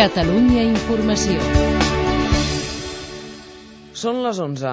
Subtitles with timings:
[0.00, 1.42] Catalunya Informació.
[3.92, 4.70] Són les 11.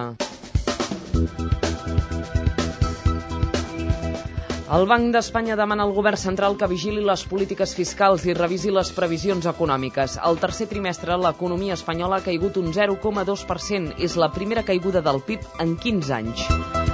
[4.77, 8.95] El Banc d'Espanya demana al govern central que vigili les polítiques fiscals i revisi les
[8.95, 10.15] previsions econòmiques.
[10.31, 13.97] Al tercer trimestre, l'economia espanyola ha caigut un 0,2%.
[13.99, 16.86] És la primera caiguda del PIB en 15 anys.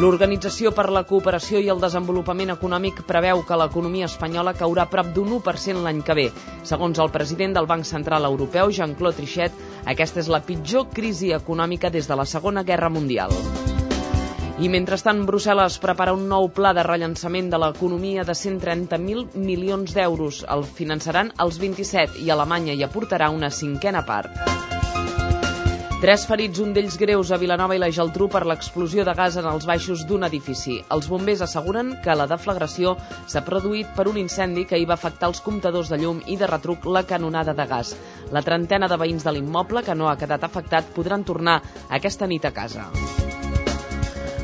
[0.00, 5.34] L'Organització per la Cooperació i el Desenvolupament Econòmic preveu que l'economia espanyola caurà prop d'un
[5.36, 6.24] 1% l'any que ve.
[6.70, 9.60] Segons el president del Banc Central Europeu, Jean-Claude Trichet,
[9.92, 13.36] aquesta és la pitjor crisi econòmica des de la Segona Guerra Mundial.
[14.56, 20.46] I mentrestant, Brussel·les prepara un nou pla de rellançament de l'economia de 130.000 milions d'euros.
[20.48, 24.79] El finançaran els 27 i Alemanya hi aportarà una cinquena part.
[26.00, 29.44] Tres ferits, un d'ells greus a Vilanova i la Geltrú per l'explosió de gas en
[29.50, 30.78] els baixos d'un edifici.
[30.96, 32.94] Els bombers asseguren que la deflagració
[33.28, 36.48] s'ha produït per un incendi que hi va afectar els comptadors de llum i de
[36.48, 37.92] retruc la canonada de gas.
[38.32, 41.60] La trentena de veïns de l'immoble que no ha quedat afectat podran tornar
[42.00, 42.88] aquesta nit a casa.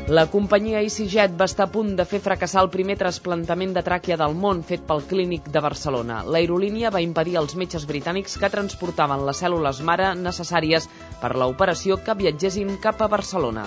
[0.07, 4.15] La companyia EasyJet va estar a punt de fer fracassar el primer trasplantament de tràquea
[4.21, 6.21] del món fet pel Clínic de Barcelona.
[6.23, 10.87] L'aerolínia va impedir als metges britànics que transportaven les cèl·lules mare necessàries
[11.19, 13.65] per a l'operació que viatgessin cap a Barcelona.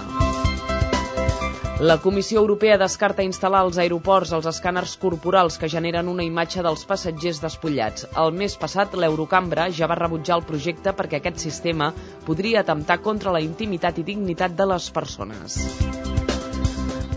[1.81, 6.89] La Comissió Europea descarta instal·lar als aeroports els escàners corporals que generen una imatge dels
[6.89, 8.09] passatgers despullats.
[8.25, 11.93] El mes passat, l'Eurocambra ja va rebutjar el projecte perquè aquest sistema
[12.25, 15.61] podria atemptar contra la intimitat i dignitat de les persones.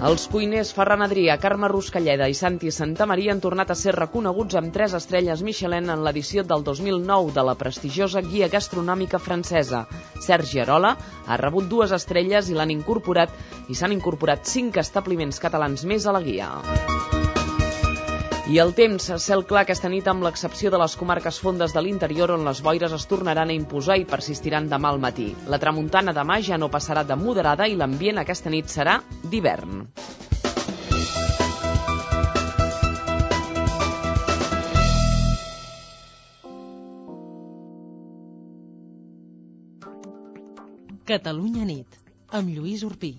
[0.03, 4.73] Els cuiners Ferran Adrià, Carme Ruscalleda i Santi Santamaria han tornat a ser reconeguts amb
[4.75, 9.85] tres estrelles Michelin en l'edició del 2009 de la prestigiosa guia gastronòmica francesa.
[10.27, 13.31] Sergi Arola ha rebut dues estrelles i l'han incorporat
[13.71, 16.51] i s'han incorporat cinc establiments catalans més a la guia.
[18.43, 22.33] I el temps, cel clar aquesta nit amb l'excepció de les comarques fondes de l'interior
[22.35, 25.29] on les boires es tornaran a imposar i persistiran demà al matí.
[25.47, 29.87] La tramuntana demà ja no passarà de moderada i l'ambient aquesta nit serà d'hivern.
[41.07, 41.95] Catalunya nit,
[42.35, 43.15] amb Lluís Urpí.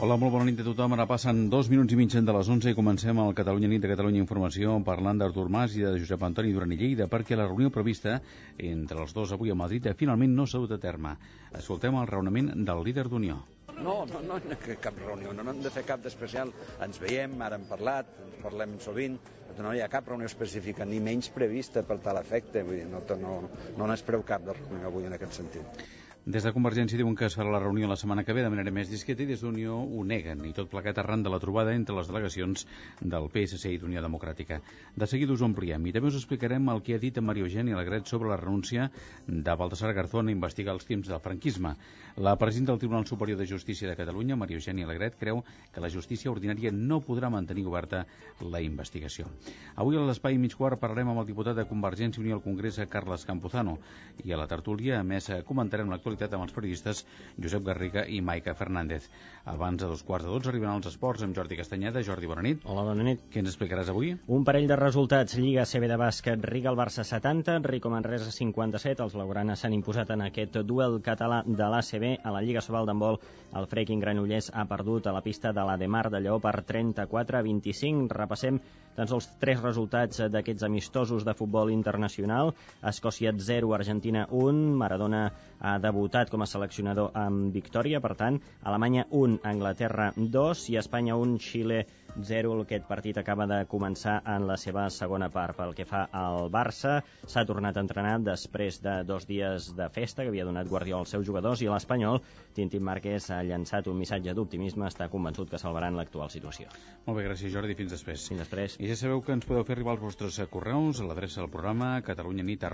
[0.00, 0.94] Hola, molt bona nit a tothom.
[0.96, 3.90] Ara passen dos minuts i mig de les 11 i comencem el Catalunya nit de
[3.90, 7.68] Catalunya Informació parlant d'Artur Mas i de Josep Antoni Duran i Lleida perquè la reunió
[7.68, 8.14] prevista
[8.56, 11.12] entre els dos avui a Madrid finalment no s'ha dut a terme.
[11.52, 13.36] Escoltem el raonament del líder d'Unió.
[13.76, 14.40] No, no, no
[14.80, 16.56] cap reunió, no, no hem de fer cap d'especial.
[16.80, 18.08] Ens veiem, ara hem parlat,
[18.40, 19.20] parlem sovint,
[19.60, 23.04] no hi ha cap reunió específica, ni menys prevista per tal efecte, vull dir, no,
[23.20, 23.38] no,
[23.76, 25.88] no n'espereu cap de reunió avui en aquest sentit.
[26.28, 28.70] Des de Convergència diuen que es farà la reunió la setmana que ve de manera
[28.76, 31.96] més discreta i des d'Unió ho neguen, i tot plegat arran de la trobada entre
[31.96, 32.66] les delegacions
[33.00, 34.58] del PSC i d'Unió Democràtica.
[35.00, 37.78] De seguida us ampliem i també us explicarem el que ha dit en Maria Eugènia
[37.78, 38.90] Alegret sobre la renúncia
[39.26, 41.72] de Baltasar Garzón a investigar els crims del franquisme.
[42.16, 45.90] La presidenta del Tribunal Superior de Justícia de Catalunya, Maria Eugènia Alegret, creu que la
[45.90, 48.04] justícia ordinària no podrà mantenir oberta
[48.40, 49.28] la investigació.
[49.76, 52.80] Avui a l'Espai mig quart parlarem amb el diputat de Convergència i Unió al Congrés,
[52.90, 53.78] Carles Campuzano,
[54.24, 57.04] i a la tertúlia, a més, comentarem l'actualitat amb els periodistes
[57.38, 59.08] Josep Garriga i Maica Fernández.
[59.44, 62.02] Abans de dos quarts de dotze arriben els esports amb Jordi Castanyeda.
[62.04, 62.66] Jordi, bona nit.
[62.66, 63.22] Hola, bona nit.
[63.32, 64.12] Què ens explicaràs avui?
[64.28, 65.38] Un parell de resultats.
[65.40, 69.02] Lliga CB de bàsquet, Riga el Barça 70, Rico Manresa 57.
[69.06, 71.99] Els blaugranes s'han imposat en aquest duel català de l'ACB.
[72.00, 73.18] A la Lliga Sobal d'handbol,
[73.58, 76.62] el Freaking Granollers ha perdut a la pista de la de Mar de Lleó per
[76.64, 78.08] 34 a 25.
[78.14, 78.60] Repassem
[78.96, 82.54] tan sols tres resultats d'aquests amistosos de futbol internacional.
[82.92, 84.64] Escòcia 0, Argentina 1.
[84.80, 85.26] Maradona
[85.60, 91.20] ha debutat com a seleccionador amb victòria, per tant, Alemanya 1, Anglaterra 2 i Espanya
[91.20, 91.84] 1, Xile
[92.16, 92.54] 0.
[92.62, 95.56] Aquest partit acaba de començar en la seva segona part.
[95.58, 100.22] Pel que fa al Barça, s'ha tornat a entrenar després de dos dies de festa
[100.22, 102.20] que havia donat Guardiola als seus jugadors i l'Espanyol,
[102.54, 106.68] Tintín Márquez, ha llançat un missatge d'optimisme, està convençut que salvaran l'actual situació.
[107.06, 108.28] Molt bé, gràcies Jordi, fins després.
[108.28, 108.76] Fins després.
[108.80, 111.96] I ja sabeu que ens podeu fer arribar els vostres correus a l'adreça del programa
[112.06, 112.64] catalunyanit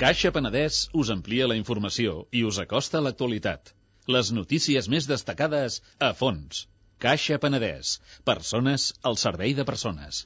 [0.00, 3.72] Caixa Penedès us amplia la informació i us acosta a l'actualitat.
[4.14, 6.62] Les notícies més destacades a fons.
[7.04, 7.98] Caixa Penedès.
[8.24, 10.22] Persones al servei de persones.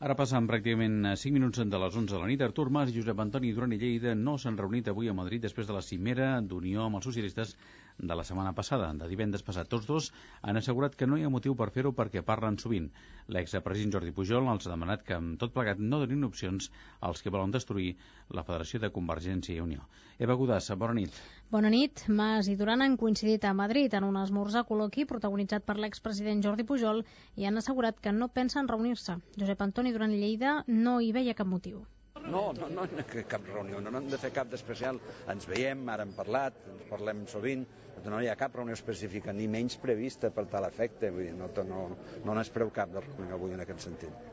[0.00, 2.44] Ara passen pràcticament 5 minuts de les 11 de la nit.
[2.46, 5.68] Artur Mas i Josep Antoni Duran i Lleida no s'han reunit avui a Madrid després
[5.68, 7.56] de la cimera d'unió amb els socialistes
[8.02, 9.68] de la setmana passada, de divendres passat.
[9.68, 10.08] Tots dos
[10.42, 12.88] han assegurat que no hi ha motiu per fer-ho perquè parlen sovint.
[13.28, 16.70] L'expresident Jordi Pujol els ha demanat que amb tot plegat no donin opcions
[17.00, 17.92] als que volen destruir
[18.30, 19.84] la Federació de Convergència i Unió.
[20.18, 21.20] Eva Godassa, bona nit.
[21.52, 22.04] Bona nit.
[22.08, 26.66] Mas i Duran han coincidit a Madrid en un esmorzar col·loqui protagonitzat per l'expresident Jordi
[26.68, 27.04] Pujol
[27.36, 29.20] i han assegurat que no pensen reunir-se.
[29.36, 31.84] Josep Antoni Duran Lleida no hi veia cap motiu.
[32.28, 35.00] No, no, no ha cap reunió, no, no hem de fer cap d'especial.
[35.32, 37.64] Ens veiem, ara hem parlat, ens parlem sovint,
[38.04, 41.48] no hi ha cap reunió específica, ni menys prevista per tal efecte, vull dir, no,
[41.68, 41.86] no,
[42.24, 44.30] no n'espreu cap de reunió avui en aquest sentit.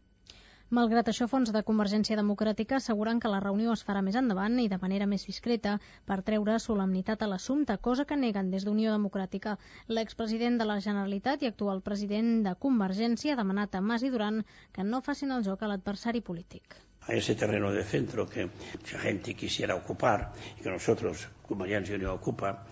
[0.78, 4.68] Malgrat això, fons de Convergència Democràtica asseguren que la reunió es farà més endavant i
[4.74, 5.78] de manera més discreta
[6.10, 9.56] per treure solemnitat a l'assumpte, cosa que neguen des d'Unió Democràtica.
[9.88, 14.44] L'expresident de la Generalitat i actual president de Convergència ha demanat a Mas i Duran
[14.76, 19.00] que no facin el joc a l'adversari polític a ese terreno de centro que mucha
[19.00, 22.66] gente quisiera ocupar y que nosotros, Convergencia y Unión, ocupa.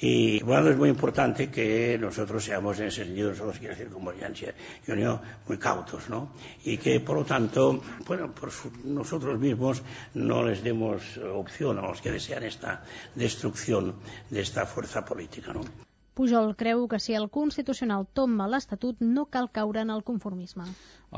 [0.00, 4.54] Y bueno, es muy importante que nosotros seamos en ese sentido, nosotros quiere decir Convergencia
[4.86, 6.32] y Unión, muy cautos, ¿no?
[6.64, 9.82] Y que, por lo tanto, bueno, por su, nosotros mismos
[10.14, 12.82] no les demos opción a los que desean esta
[13.14, 13.94] destrucción
[14.30, 15.85] de esta fuerza política, ¿no?
[16.16, 20.64] Pujol creu que si el Constitucional tomba l'Estatut no cal caure en el conformisme.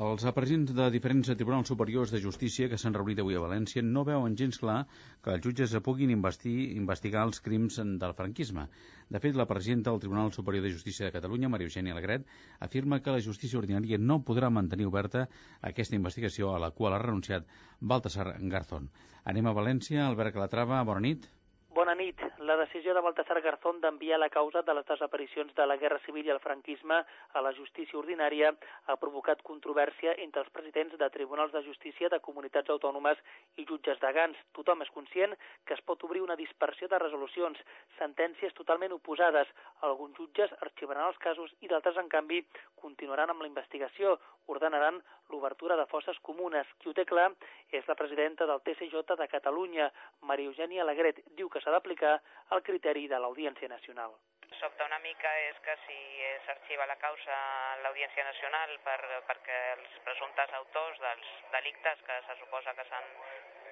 [0.06, 4.02] Els presidents de diferents tribunals superiors de justícia que s'han reunit avui a València no
[4.08, 4.80] veuen gens clar
[5.22, 8.66] que els jutges puguin investir, investigar els crims del franquisme.
[9.08, 12.26] De fet, la presidenta del Tribunal Superior de Justícia de Catalunya, Maria Eugènia Alegret,
[12.58, 15.28] afirma que la justícia ordinària no podrà mantenir oberta
[15.62, 17.46] aquesta investigació a la qual ha renunciat
[17.80, 18.90] Baltasar Garzón.
[19.24, 20.08] Anem a València.
[20.10, 21.30] Albert Calatrava, bona nit.
[21.78, 22.18] Bona nit.
[22.42, 26.26] La decisió de Baltasar Garzón d'enviar la causa de les desaparicions de la Guerra Civil
[26.26, 26.96] i el franquisme
[27.38, 28.48] a la justícia ordinària
[28.90, 33.22] ha provocat controvèrsia entre els presidents de tribunals de justícia de comunitats autònomes
[33.62, 34.40] i jutges de Gans.
[34.58, 35.36] Tothom és conscient
[35.70, 37.62] que es pot obrir una dispersió de resolucions,
[38.00, 39.46] sentències totalment oposades.
[39.86, 42.42] Alguns jutges arxivaran els casos i d'altres, en canvi,
[42.74, 44.16] continuaran amb la investigació,
[44.50, 44.98] ordenaran
[45.30, 46.66] l'obertura de fosses comunes.
[46.80, 47.28] Qui ho té clar
[47.70, 49.90] és la presidenta del TCJ de Catalunya,
[50.26, 51.20] Maria Eugènia Alegret.
[51.36, 52.16] Diu que s'ha d'aplicar
[52.56, 54.14] el criteri de l'Audiència Nacional.
[54.58, 55.98] Sobta una mica és que si
[56.46, 57.34] s'arxiva la causa
[57.74, 58.96] en l'Audiència Nacional per,
[59.28, 63.10] perquè els presumptes autors dels delictes que se suposa que s'han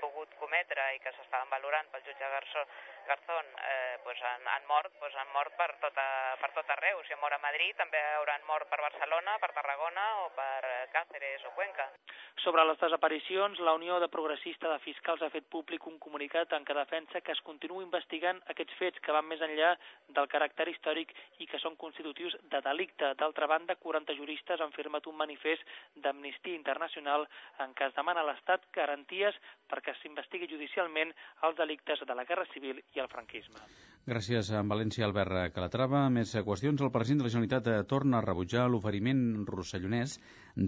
[0.03, 2.67] pogut cometre i que s'estaven valorant pel jutge Garzó,
[3.07, 6.07] Garzón eh, pues han, han mort, pues han mort per, tota,
[6.41, 7.03] per tot arreu.
[7.07, 10.63] Si han mort a Madrid, també hauran mort per Barcelona, per Tarragona o per
[10.95, 11.89] Càceres o Cuenca.
[12.45, 16.67] Sobre les desaparicions, la Unió de Progressista de Fiscals ha fet públic un comunicat en
[16.69, 19.73] què defensa que es continua investigant aquests fets que van més enllà
[20.19, 23.15] del caràcter històric i que són constitutius de delicte.
[23.19, 25.65] D'altra banda, 40 juristes han firmat un manifest
[26.05, 27.27] d'amnistia internacional
[27.65, 29.39] en què es demana a l'Estat garanties
[29.71, 31.15] perquè s'investigui judicialment
[31.49, 33.61] els delictes de la Guerra Civil i el franquisme.
[34.07, 36.05] Gràcies a València, Albert Calatrava.
[36.15, 36.79] Més qüestions.
[36.79, 40.13] El president de la Generalitat eh, torna a rebutjar l'oferiment rossellonès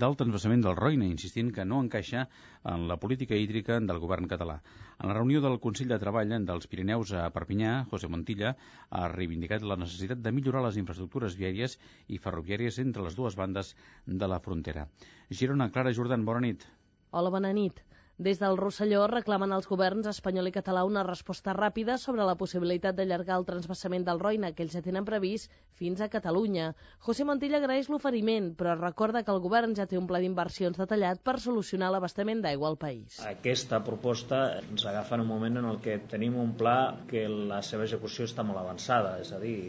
[0.03, 2.25] del transvasament del Roine, insistint que no encaixa
[2.73, 4.59] en la política hídrica del govern català.
[4.99, 8.57] En la reunió del Consell de Treball dels Pirineus a Perpinyà, José Montilla
[8.91, 11.79] ha reivindicat la necessitat de millorar les infraestructures viàries
[12.09, 14.89] i ferroviàries entre les dues bandes de la frontera.
[15.31, 16.67] Girona, Clara Jordan, bona nit.
[17.15, 17.85] Hola, bona nit.
[18.19, 22.97] Des del Rosselló reclamen als governs espanyol i català una resposta ràpida sobre la possibilitat
[22.99, 26.73] d'allargar el transbassament del Roina, que ells ja tenen previst, fins a Catalunya.
[27.07, 31.23] José Montilla agraeix l'oferiment, però recorda que el govern ja té un pla d'inversions detallat
[31.23, 33.21] per solucionar l'abastament d'aigua al país.
[33.31, 37.63] Aquesta proposta ens agafa en un moment en el que tenim un pla que la
[37.63, 39.61] seva execució està molt avançada, és a dir,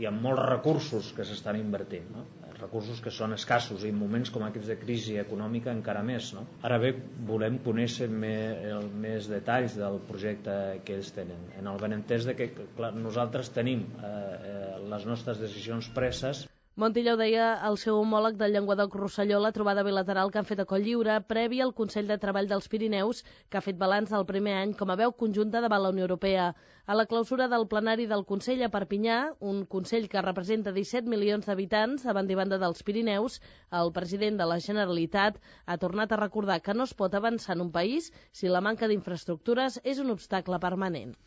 [0.00, 2.08] hi ha molts recursos que s'estan invertint.
[2.16, 2.24] No?
[2.62, 6.32] Recursos que són escassos i en moments com aquests de crisi econòmica encara més.
[6.36, 6.46] No?
[6.68, 6.94] Ara bé,
[7.28, 12.36] volem conèixer més, el, més detalls del projecte que ells tenen, en el benentès de
[12.38, 14.64] que clar, nosaltres tenim eh, eh,
[14.94, 16.46] les nostres decisions preses
[16.80, 20.62] Montilla ho deia al seu homòleg del Llenguadoc Rosselló la trobada bilateral que han fet
[20.62, 24.24] a Coll Lliure previ al Consell de Treball dels Pirineus, que ha fet balanç del
[24.30, 26.46] primer any com a veu conjunta davant la Unió Europea.
[26.86, 29.18] A la clausura del plenari del Consell a Perpinyà,
[29.52, 33.36] un Consell que representa 17 milions d'habitants davant i banda dels Pirineus,
[33.84, 35.36] el president de la Generalitat
[35.66, 38.88] ha tornat a recordar que no es pot avançar en un país si la manca
[38.88, 41.18] d'infraestructures és un obstacle permanent.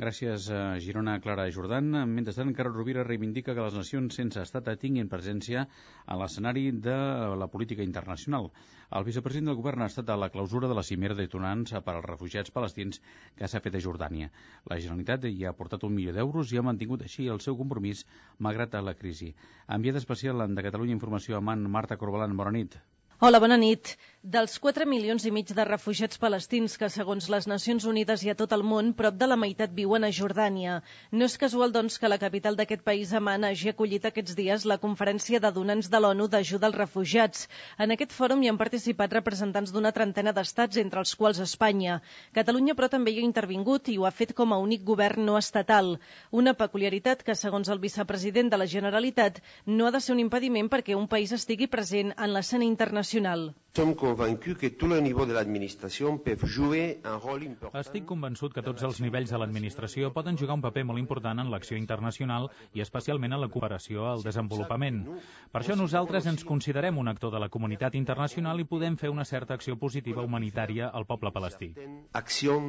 [0.00, 1.90] Gràcies a Girona, Clara Jordan.
[2.08, 5.64] Mentrestant, Carol Rovira reivindica que les nacions sense estat tinguin presència
[6.06, 6.94] a l'escenari de
[7.42, 8.48] la política internacional.
[8.96, 11.94] El vicepresident del govern ha estat a la clausura de la cimera de Tunans per
[11.98, 13.02] als refugiats palestins
[13.36, 14.30] que s'ha fet a Jordània.
[14.72, 18.06] La Generalitat hi ha aportat un milió d'euros i ha mantingut així el seu compromís
[18.38, 19.34] malgrat la crisi.
[19.68, 22.80] Enviada especial de Catalunya Informació a Man, Marta Corbalan, bona nit.
[23.22, 23.98] Hola, bona nit.
[24.20, 28.34] Dels 4 milions i mig de refugiats palestins que, segons les Nacions Unides i a
[28.36, 30.74] tot el món, prop de la meitat viuen a Jordània.
[31.12, 34.76] No és casual, doncs, que la capital d'aquest país, Amman, hagi acollit aquests dies la
[34.82, 37.46] conferència de donants de l'ONU d'ajuda als refugiats.
[37.78, 42.02] En aquest fòrum hi han participat representants d'una trentena d'estats, entre els quals Espanya.
[42.36, 45.38] Catalunya, però, també hi ha intervingut i ho ha fet com a únic govern no
[45.40, 45.94] estatal.
[46.30, 50.68] Una peculiaritat que, segons el vicepresident de la Generalitat, no ha de ser un impediment
[50.68, 53.09] perquè un país estigui present en l'escena internacional.
[53.10, 57.80] Som convaincus que tot el nivell de l'administració peut jouer un rol important.
[57.82, 61.50] Estic convençut que tots els nivells de l'administració poden jugar un paper molt important en
[61.50, 65.02] l'acció internacional i especialment en la cooperació al desenvolupament.
[65.50, 69.26] Per això nosaltres ens considerem un actor de la comunitat internacional i podem fer una
[69.26, 71.74] certa acció positiva humanitària al poble palestí.
[72.12, 72.60] Acció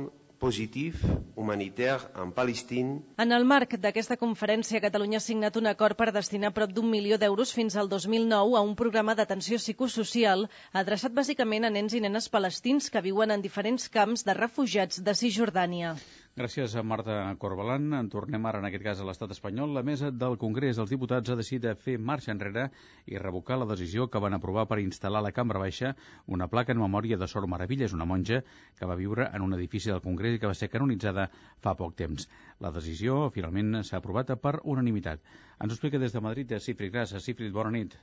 [0.42, 0.94] positiu
[1.36, 2.98] humanitaire en Palestina.
[3.26, 7.20] En el marc d'aquesta conferència, Catalunya ha signat un acord per destinar prop d'un milió
[7.22, 10.48] d'euros fins al 2009 a un programa d'atenció psicosocial
[10.84, 15.18] adreçat bàsicament a nens i nenes palestins que viuen en diferents camps de refugiats de
[15.24, 15.96] Cisjordània.
[16.40, 17.90] Gràcies a Marta Corbalan.
[17.98, 19.74] En tornem ara, en aquest cas, a l'estat espanyol.
[19.76, 22.70] La mesa del Congrés dels Diputats ha decidit fer marxa enrere
[23.12, 25.92] i revocar la decisió que van aprovar per instal·lar a la Cambra Baixa
[26.38, 28.40] una placa en memòria de Sor Meravilles, una monja
[28.80, 31.28] que va viure en un edifici del Congrés i que va ser canonitzada
[31.60, 32.30] fa poc temps.
[32.64, 35.20] La decisió, finalment, s'ha aprovat per unanimitat.
[35.60, 37.28] Ens ho explica des de Madrid, Cifrid Gràcies.
[37.28, 38.00] Cifrid, bona nit.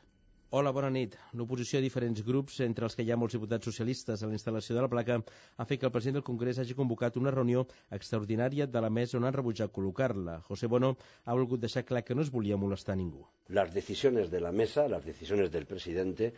[0.50, 1.12] Hola, bona nit.
[1.36, 4.76] L'oposició a diferents grups, entre els que hi ha molts diputats socialistes a la instal·lació
[4.78, 5.18] de la placa,
[5.60, 9.18] ha fet que el president del Congrés hagi convocat una reunió extraordinària de la mesa
[9.18, 10.38] on han rebutjat col·locar-la.
[10.48, 10.94] José Bono
[11.26, 13.26] ha volgut deixar clar que no es volia molestar ningú.
[13.48, 16.32] Las decisiones de la mesa, las decisiones del presidente,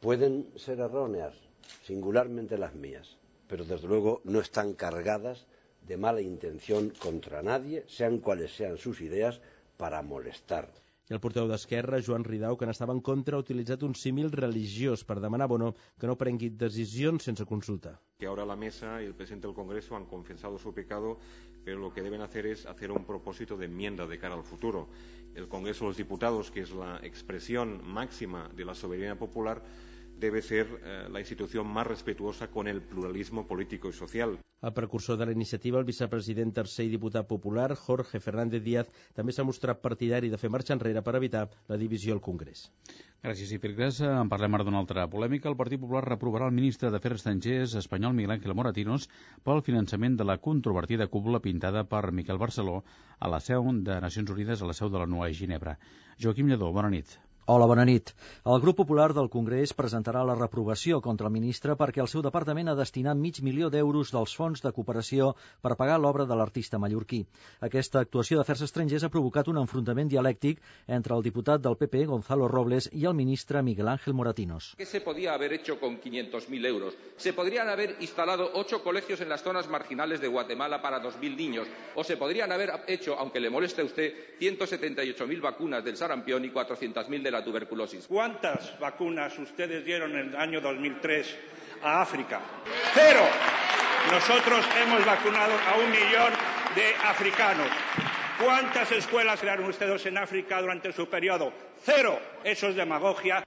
[0.00, 1.36] pueden ser erróneas,
[1.84, 5.44] singularmente las mías, pero desde luego no están cargadas
[5.86, 9.42] de mala intención contra nadie, sean cuales sean sus ideas,
[9.76, 10.72] para molestar.
[11.10, 15.02] I el portaveu d'Esquerra, Joan Ridau, que n'estava en contra, ha utilitzat un símil religiós
[15.02, 17.96] per demanar a Bono que no prengui decisions sense consulta.
[18.20, 21.18] Que ahora la mesa y el presidente del Congreso han confesado su pecado,
[21.64, 24.86] pero lo que deben hacer es hacer un propósito de enmienda de cara al futuro.
[25.34, 29.64] El Congreso de los Diputados, que es la expresión máxima de la soberanía popular,
[30.20, 34.38] debe ser eh, la institución más respetuosa con el pluralismo político y social.
[34.62, 39.32] El precursor de la iniciativa, el vicepresident tercer i diputat popular, Jorge Fernández Díaz, també
[39.32, 42.66] s'ha mostrat partidari de fer marxa enrere per evitar la divisió al Congrés.
[43.24, 44.02] Gràcies, Ipirgras.
[44.04, 45.48] En parlem ara d'una altra polèmica.
[45.48, 49.08] El Partit Popular reprovarà el ministre d'Afers Estrangers espanyol Miguel Ángel Moratinos
[49.44, 52.82] pel finançament de la controvertida cúpula pintada per Miquel Barceló
[53.18, 55.76] a la seu de Nacions Unides a la seu de la NUA a Ginebra.
[56.20, 57.16] Joaquim Lledó, bona nit.
[57.46, 58.12] Hola, bona nit.
[58.46, 62.68] El grup popular del Congrés presentarà la reprovació contra el ministre perquè el seu departament
[62.68, 65.32] ha destinat mig milió d'euros dels fons de cooperació
[65.64, 67.24] per pagar l'obra de l'artista mallorquí.
[67.66, 72.46] Aquesta actuació d'afers estrangers ha provocat un enfrontament dialèctic entre el diputat del PP, Gonzalo
[72.46, 74.74] Robles, i el ministre Miguel Ángel Moratinos.
[74.76, 76.94] ¿Qué se podía haber hecho con 500.000 euros?
[77.16, 81.66] Se podrían haber instalado ocho colegios en las zonas marginales de Guatemala para 2.000 niños,
[81.96, 86.50] o se podrían haber hecho, aunque le moleste a usted, 178.000 vacunas del sarampión y
[86.50, 88.06] 400.000 de la tuberculosis.
[88.06, 91.38] ¿Cuántas vacunas ustedes dieron en el año 2003
[91.82, 92.40] a África?
[92.94, 93.22] Cero.
[94.10, 96.32] Nosotros hemos vacunado a un millón
[96.74, 97.68] de africanos.
[98.42, 101.52] ¿Cuántas escuelas crearon ustedes en África durante su periodo?
[101.84, 102.18] Cero.
[102.42, 103.44] Eso es demagogia.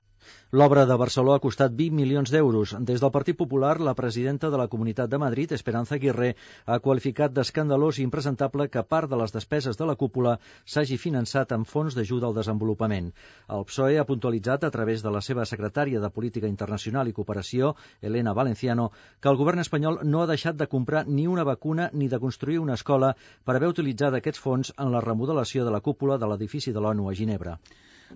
[0.53, 2.75] L'obra de Barceló ha costat 20 milions d'euros.
[2.89, 7.33] Des del Partit Popular, la presidenta de la Comunitat de Madrid, Esperanza Aguirre, ha qualificat
[7.33, 11.97] d'escandalós i impresentable que part de les despeses de la cúpula s'hagi finançat amb fons
[11.97, 13.09] d'ajuda al desenvolupament.
[13.57, 17.73] El PSOE ha puntualitzat a través de la seva secretària de Política Internacional i Cooperació,
[18.01, 22.11] Elena Valenciano, que el govern espanyol no ha deixat de comprar ni una vacuna ni
[22.13, 26.19] de construir una escola per haver utilitzat aquests fons en la remodelació de la cúpula
[26.21, 27.57] de l'edifici de l'ONU a Ginebra.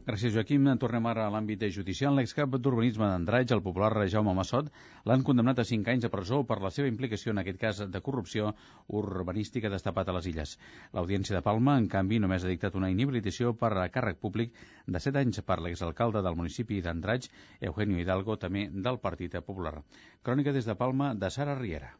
[0.05, 0.67] Gràcies, Joaquim.
[0.79, 2.15] Tornem ara a l'àmbit judicial.
[2.17, 4.69] L'excap d'urbanisme d'Andraig, el popular Jaume Massot,
[5.09, 8.01] l'han condemnat a 5 anys de presó per la seva implicació en aquest cas de
[8.07, 8.53] corrupció
[9.01, 10.57] urbanística destapat a les illes.
[10.93, 14.53] L'Audiència de Palma, en canvi, només ha dictat una inhabilitació per a càrrec públic
[14.85, 17.29] de 7 anys per l'exalcalde del municipi d'Andraig,
[17.61, 19.79] Eugenio Hidalgo, també del Partit Popular.
[20.23, 21.95] Crònica des de Palma, de Sara Riera.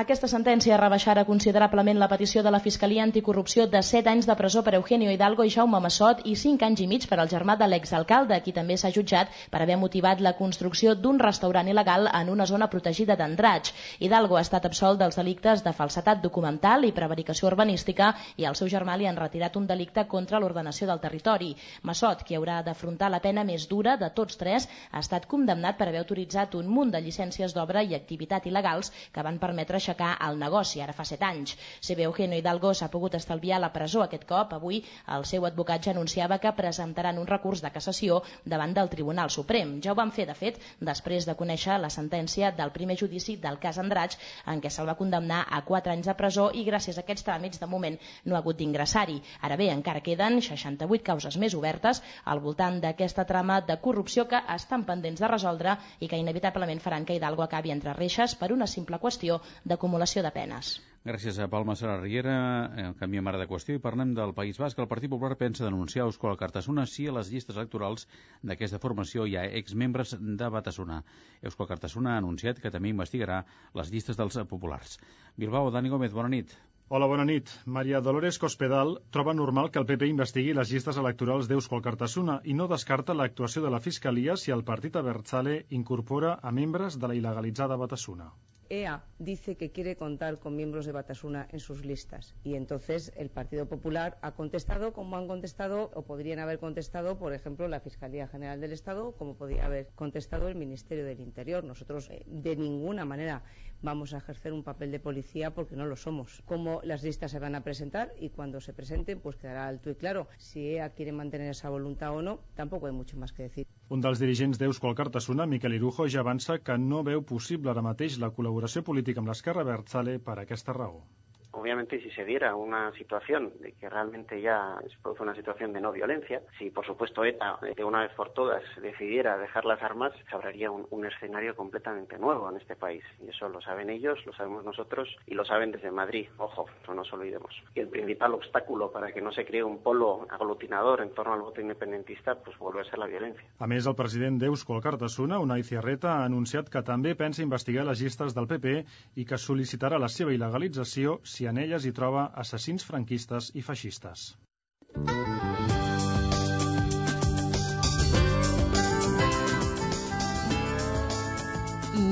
[0.00, 4.62] Aquesta sentència rebaixarà considerablement la petició de la Fiscalia Anticorrupció de 7 anys de presó
[4.64, 7.68] per Eugenio Hidalgo i Jaume Massot i 5 anys i mig per al germà de
[7.68, 12.46] l'exalcalde, qui també s'ha jutjat per haver motivat la construcció d'un restaurant il·legal en una
[12.46, 13.74] zona protegida d'Andratx.
[14.00, 18.72] Hidalgo ha estat absolt dels delictes de falsetat documental i prevaricació urbanística i al seu
[18.72, 21.52] germà li han retirat un delicte contra l'ordenació del territori.
[21.82, 25.90] Massot, qui haurà d'afrontar la pena més dura de tots tres, ha estat condemnat per
[25.92, 30.38] haver autoritzat un munt de llicències d'obra i activitat il·legals que van permetre aixecar el
[30.38, 31.56] negoci, ara fa set anys.
[31.80, 34.80] Si bé Eugenio Hidalgo s'ha pogut estalviar la presó aquest cop, avui
[35.16, 39.80] el seu advocat ja anunciava que presentaran un recurs de cassació davant del Tribunal Suprem.
[39.82, 43.58] Ja ho van fer, de fet, després de conèixer la sentència del primer judici del
[43.58, 47.04] cas Andratx, en què se'l va condemnar a 4 anys de presó i gràcies a
[47.04, 49.18] aquests tràmits de moment no ha hagut d'ingressar-hi.
[49.42, 54.40] Ara bé, encara queden 68 causes més obertes al voltant d'aquesta trama de corrupció que
[54.54, 58.66] estan pendents de resoldre i que inevitablement faran que Hidalgo acabi entre reixes per una
[58.66, 59.40] simple qüestió
[59.72, 60.76] d'acumulació de penes.
[61.02, 62.32] Gràcies a Palma Sara Riera.
[62.78, 64.78] Eh, canviem ara de qüestió i parlem del País Basc.
[64.78, 68.06] El Partit Popular pensa denunciar a Euskal Cartasuna si a les llistes electorals
[68.50, 71.00] d'aquesta formació hi ha exmembres de Batasuna.
[71.42, 73.40] Euskal Cartasuna ha anunciat que també investigarà
[73.80, 74.94] les llistes dels populars.
[75.34, 76.54] Bilbao, Dani Gómez, bona nit.
[76.86, 77.50] Hola, bona nit.
[77.78, 82.54] Maria Dolores Cospedal troba normal que el PP investigui les llistes electorals d'Euskal Cartasuna i
[82.54, 87.18] no descarta l'actuació de la Fiscalia si el partit Abertzale incorpora a membres de la
[87.18, 88.30] il·legalitzada Batasuna.
[88.72, 92.34] EA dice que quiere contar con miembros de Batasuna en sus listas.
[92.42, 97.34] Y entonces el Partido Popular ha contestado como han contestado o podrían haber contestado, por
[97.34, 101.62] ejemplo, la Fiscalía General del Estado, como podría haber contestado el Ministerio del Interior.
[101.64, 103.42] Nosotros eh, de ninguna manera
[103.82, 106.42] vamos a ejercer un papel de policía porque no lo somos.
[106.46, 109.94] Cómo las listas se van a presentar y cuando se presenten pues quedará alto y
[109.94, 110.28] claro.
[110.38, 113.66] Si EA quiere mantener esa voluntad o no, tampoco hay mucho más que decir.
[113.88, 118.16] Un dels dirigents d'Euskal Cartasuna, Miquel Irujo, ja avança que no veu possible ara mateix
[118.22, 121.02] la col·laboració política amb l'esquerra Bertzale per aquesta raó.
[121.52, 125.80] Obviamente si se diera una situación de que realmente ya se produce una situación de
[125.80, 130.12] no violencia, si por supuesto ETA de una vez por todas decidiera dejar las armas,
[130.28, 133.04] se abriría un, un, escenario completamente nuevo en este país.
[133.24, 136.28] Y eso lo saben ellos, lo sabemos nosotros y lo saben desde Madrid.
[136.38, 137.54] Ojo, no nos olvidemos.
[137.74, 141.40] Y el principal obstáculo para que no se cree un polo aglutinador en torno al
[141.40, 143.44] voto independentista pues vuelve a ser la violencia.
[143.58, 148.00] A més, el president d'Euskal Cartasuna, Unai Ciarreta, ha anunciat que també pensa investigar les
[148.02, 148.74] llistes del PP
[149.20, 154.32] i que sol·licitarà la seva il·legalització si en elles hi troba assassins franquistes i feixistes.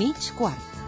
[0.00, 0.79] Mig quart.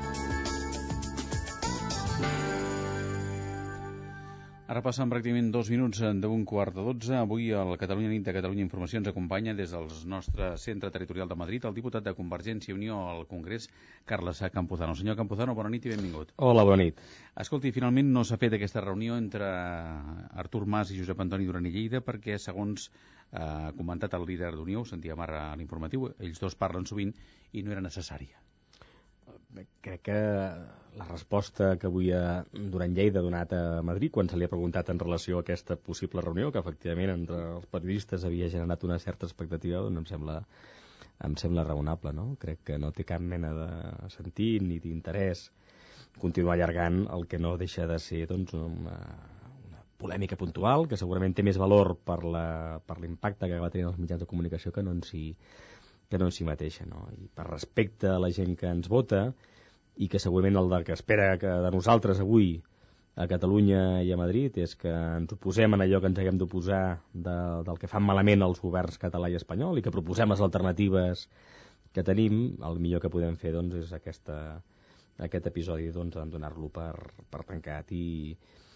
[4.73, 7.13] Ara passen pràcticament dos minuts d'un quart de dotze.
[7.19, 11.37] Avui el Catalunya Nit de Catalunya Informació ens acompanya des del nostre centre territorial de
[11.37, 13.67] Madrid el diputat de Convergència i Unió al Congrés,
[14.09, 14.95] Carles Campuzano.
[14.97, 16.33] Senyor Campuzano, bona nit i benvingut.
[16.37, 17.03] Hola, bona nit.
[17.45, 19.51] Escolti, finalment no s'ha fet aquesta reunió entre
[20.45, 24.55] Artur Mas i Josep Antoni Duran i Lleida perquè, segons eh, ha comentat el líder
[24.57, 27.13] d'Unió, ho sentíem ara a l'informatiu, ells dos parlen sovint
[27.53, 28.41] i no era necessària
[29.81, 30.19] crec que
[30.97, 34.53] la resposta que avui a Duran Lleida ha donat a Madrid quan se li ha
[34.53, 38.99] preguntat en relació a aquesta possible reunió, que efectivament entre els periodistes havia generat una
[38.99, 40.39] certa expectativa, doncs em sembla,
[41.29, 42.27] em sembla raonable, no?
[42.41, 43.69] Crec que no té cap mena de
[44.15, 45.51] sentit ni d'interès
[46.21, 48.99] continuar allargant el que no deixa de ser doncs, una,
[49.73, 54.21] una polèmica puntual, que segurament té més valor per l'impacte que va tenir els mitjans
[54.21, 55.31] de comunicació que no en si
[56.13, 57.07] que no en si mateixa, no?
[57.17, 59.31] I per respecte a la gent que ens vota
[59.97, 62.59] i que segurament el que espera que de nosaltres avui
[63.15, 66.85] a Catalunya i a Madrid és que ens oposem en allò que ens haguem d'oposar
[67.13, 71.27] de, del que fan malament els governs català i espanyol i que proposem les alternatives
[71.93, 74.39] que tenim, el millor que podem fer doncs, és aquesta,
[75.21, 76.95] aquest episodi doncs, donar-lo per,
[77.29, 78.33] per tancat i,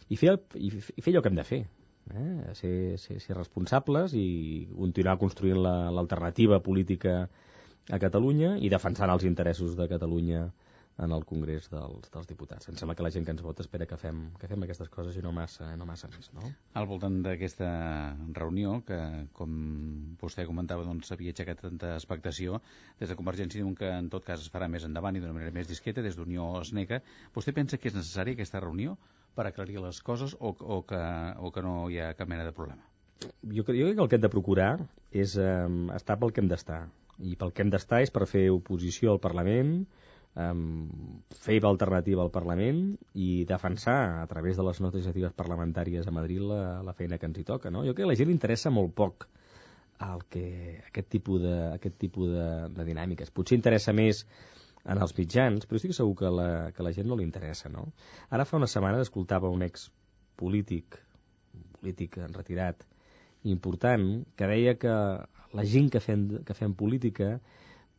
[0.09, 1.62] i, fer, i, i fer allò que hem de fer
[2.14, 2.55] eh?
[2.59, 7.19] ser, ser, ser responsables i continuar construint l'alternativa la, política
[7.90, 10.47] a Catalunya i defensant els interessos de Catalunya
[10.97, 12.71] en el Congrés dels, dels Diputats.
[12.71, 15.19] Em sembla que la gent que ens vota espera que fem, que fem aquestes coses
[15.19, 16.31] i no massa, no massa més.
[16.37, 16.49] No?
[16.81, 17.69] Al voltant d'aquesta
[18.38, 18.99] reunió, que
[19.37, 19.59] com
[20.23, 22.62] vostè comentava doncs havia aixecat tanta expectació,
[23.01, 25.53] des de Convergència diuen que en tot cas es farà més endavant i d'una manera
[25.53, 27.03] més discreta, des d'Unió es nega.
[27.37, 28.97] Vostè pensa que és necessària aquesta reunió
[29.37, 31.01] per aclarir les coses o, o, que,
[31.38, 32.83] o que no hi ha cap mena de problema?
[33.20, 34.72] Jo, jo crec que el que hem de procurar
[35.12, 36.83] és eh, estar pel que hem d'estar.
[37.25, 39.79] I pel que hem d'estar és per fer oposició al Parlament,
[40.37, 40.88] um,
[41.33, 42.83] fer alternativa al Parlament
[43.14, 47.31] i defensar a través de les nostres iniciatives parlamentàries a Madrid la, la feina que
[47.31, 47.72] ens hi toca.
[47.72, 47.87] No?
[47.87, 49.29] Jo crec que a la gent interessa molt poc
[50.05, 53.33] el que, aquest tipus de, aquest tipus de, de dinàmiques.
[53.33, 54.27] Potser interessa més
[54.87, 57.88] en els mitjans, però estic segur que la, que la gent no li interessa, no?
[58.31, 59.88] Ara fa una setmana escoltava un ex
[60.38, 61.01] polític,
[61.81, 62.87] polític en retirat,
[63.51, 64.94] important, que deia que
[65.57, 67.37] la gent que fem, que fem política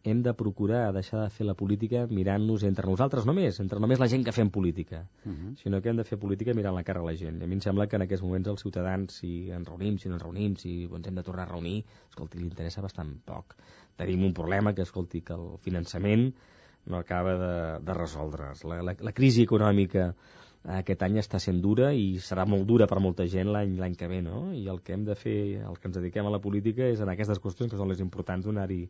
[0.08, 4.08] hem de procurar deixar de fer la política mirant-nos entre nosaltres només, entre només la
[4.08, 5.56] gent que fem política, uh -huh.
[5.62, 7.42] sinó que hem de fer política mirant la cara a la gent.
[7.42, 10.08] I a mi em sembla que en aquests moments els ciutadans, si ens reunim, si
[10.08, 13.56] no ens reunim, si ens hem de tornar a reunir, escolti, li interessa bastant poc.
[13.98, 16.34] Tenim un problema que, escolti, que el finançament
[16.88, 17.54] no acaba de,
[17.86, 18.64] de resoldre's.
[18.64, 20.12] La, la, la crisi econòmica
[20.78, 24.10] aquest any està sent dura i serà molt dura per molta gent l'any l'any que
[24.12, 24.50] ve, no?
[24.56, 27.12] I el que hem de fer, el que ens dediquem a la política és en
[27.14, 28.82] aquestes qüestions que són les importants donar-hi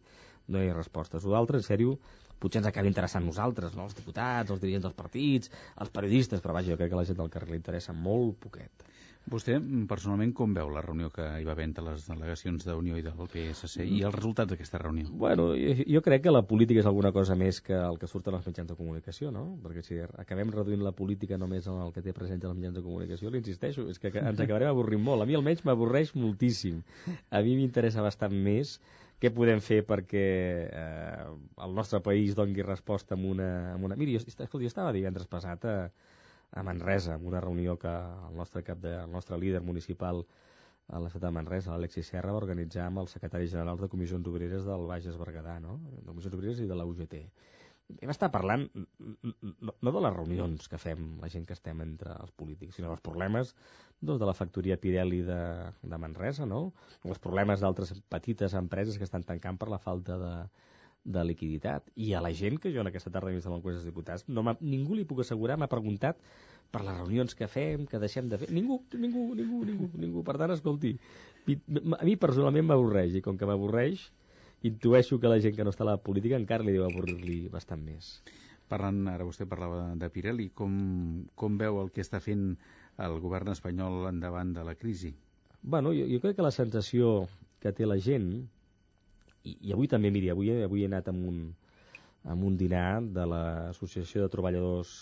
[0.47, 1.25] donar respostes.
[1.25, 1.97] O d'altres, en sèrio,
[2.41, 3.85] potser ens acabi interessant nosaltres, no?
[3.85, 5.51] els diputats, els dirigents dels partits,
[5.83, 8.39] els periodistes, però vaja, jo crec que a la gent del carrer li interessa molt
[8.45, 8.87] poquet.
[9.27, 9.57] Vostè,
[9.89, 13.27] personalment, com veu la reunió que hi va haver entre les delegacions d'Unió i del
[13.33, 15.09] PSC i els resultats d'aquesta reunió?
[15.23, 18.47] Bueno, jo, crec que la política és alguna cosa més que el que surt als
[18.47, 19.43] mitjans de comunicació, no?
[19.63, 22.85] Perquè si acabem reduint la política només en el que té present als mitjans de
[22.85, 25.25] comunicació, li insisteixo, és que ens acabarem avorrint molt.
[25.25, 26.79] A mi almenys m'avorreix moltíssim.
[27.27, 28.77] A mi m'interessa bastant més
[29.19, 30.27] què podem fer perquè
[30.67, 31.29] eh,
[31.65, 33.49] el nostre país dongui resposta amb una...
[33.73, 33.99] Amb una...
[33.99, 35.77] Miri, jo, escolta, jo estava divendres passat a,
[36.51, 40.25] a Manresa, en una reunió que el nostre cap de, el nostre líder municipal
[40.87, 44.27] a la ciutat de Manresa, l'Alexis Serra, va organitzar amb el secretari general de Comissions
[44.27, 45.77] Obreres del Bages Berguedà, no?
[45.91, 47.17] de Comissions Obreres i de la UGT.
[48.03, 52.15] Hem estat parlant no, no de les reunions que fem la gent que estem entre
[52.19, 53.53] els polítics, sinó dels problemes
[53.99, 55.39] doncs, de la factoria Pirelli de,
[55.83, 56.73] de Manresa, no?
[57.03, 60.33] els problemes d'altres petites empreses que estan tancant per la falta de,
[61.07, 61.87] de liquiditat.
[61.95, 64.27] I a la gent que jo en aquesta tarda he vist amb el dels Diputats,
[64.27, 66.19] no ningú li puc assegurar, m'ha preguntat
[66.71, 68.49] per les reunions que fem, que deixem de fer.
[68.51, 70.23] Ningú, ningú, ningú, ningú, ningú.
[70.27, 70.97] Per tant, escolti,
[71.47, 74.09] a mi personalment m'avorreix, i com que m'avorreix,
[74.67, 77.83] intueixo que la gent que no està a la política encara li deu avorrir-li bastant
[77.85, 78.17] més.
[78.67, 80.73] Parlant, ara vostè parlava de Pirelli, com,
[81.39, 82.49] com veu el que està fent
[82.99, 85.13] el govern espanyol endavant de la crisi?
[85.61, 87.29] Bueno, jo, jo crec que la sensació
[87.63, 88.27] que té la gent
[89.47, 91.39] i, i avui també, miri, avui, avui he anat amb un,
[92.33, 94.93] amb un dinar de l'Associació de Treballadors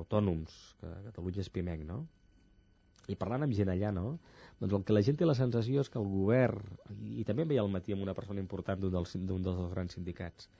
[0.00, 2.02] Autònoms, que Catalunya és PIMEC, no?
[3.10, 4.18] I parlant amb gent allà, no?
[4.60, 6.60] Doncs el que la gent té la sensació és que el govern,
[6.94, 9.96] i, i també em veia al matí amb una persona important d'un dels, dels grans
[9.96, 10.50] sindicats,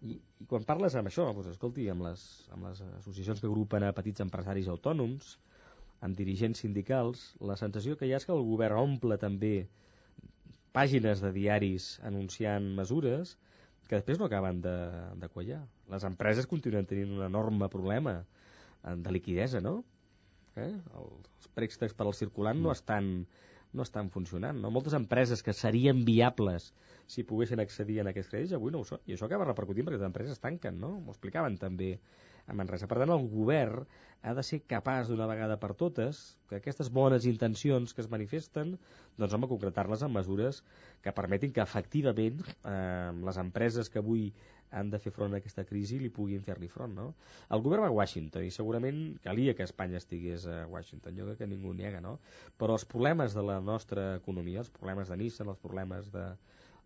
[0.00, 2.24] i, i quan parles amb això, doncs, escolti, amb les,
[2.56, 5.36] amb les associacions que agrupen a petits empresaris autònoms,
[6.00, 9.54] amb dirigents sindicals, la sensació que hi ha és que el govern omple també
[10.76, 13.36] pàgines de diaris anunciant mesures
[13.90, 14.76] que després no acaben de,
[15.18, 15.64] de quallar.
[15.90, 19.80] Les empreses continuen tenint un enorme problema eh, de liquidesa, no?
[20.54, 20.70] Eh?
[21.00, 22.76] Els préstecs per al circulant no mm.
[22.78, 23.10] estan,
[23.74, 24.60] no estan funcionant.
[24.62, 24.70] No?
[24.70, 26.70] Moltes empreses que serien viables
[27.10, 29.02] si poguessin accedir a aquests crèdits avui no ho són.
[29.10, 30.94] I això acaba repercutint perquè les empreses tanquen, no?
[31.02, 31.96] M'ho explicaven també
[32.46, 32.88] a Manresa.
[32.90, 33.84] Per tant, el govern
[34.22, 38.74] ha de ser capaç d'una vegada per totes que aquestes bones intencions que es manifesten,
[39.20, 40.60] doncs home, concretar-les en mesures
[41.04, 44.28] que permetin que efectivament eh, les empreses que avui
[44.70, 47.08] han de fer front a aquesta crisi li puguin fer-li front, no?
[47.54, 51.40] El govern va a Washington i segurament calia que Espanya estigués a Washington, jo crec
[51.40, 52.18] que ningú nega, no?
[52.60, 56.28] Però els problemes de la nostra economia, els problemes de Nissan, els problemes de,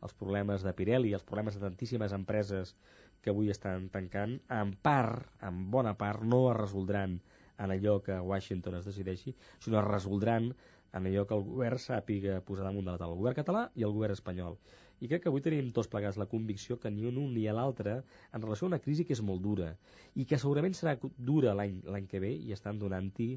[0.04, 2.74] els problemes de Pirelli, els problemes de tantíssimes empreses
[3.24, 7.18] que avui estan tancant, en part, en bona part, no es resoldran
[7.58, 9.34] en allò que Washington es decideixi,
[9.64, 10.52] sinó es resoldran
[10.94, 13.86] en allò que el govern sàpiga posar damunt de la taula, el govern català i
[13.86, 14.58] el govern espanyol.
[15.02, 17.96] I crec que avui tenim tots plegats la convicció que ni un ni l'altre
[18.32, 19.72] en relació a una crisi que és molt dura
[20.14, 23.32] i que segurament serà dura l'any que ve i estan donant-hi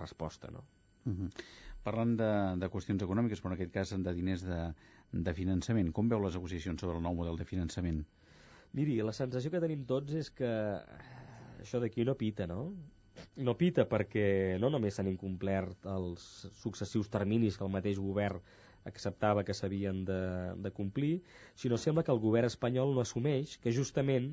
[0.00, 0.64] resposta, no?
[1.04, 1.30] Uh -huh.
[1.84, 4.72] Parlant de, de qüestions econòmiques, però en aquest cas de diners de,
[5.12, 8.04] de finançament, com veu les negociacions sobre el nou model de finançament?
[8.74, 10.50] Miri, la sensació que tenim tots és que
[11.62, 12.72] això d'aquí no pita, no?
[13.46, 14.26] No pita perquè
[14.58, 16.24] no només s'han incomplert els
[16.58, 18.42] successius terminis que el mateix govern
[18.90, 20.20] acceptava que s'havien de,
[20.64, 21.20] de complir,
[21.54, 24.32] sinó sembla que el govern espanyol no assumeix que justament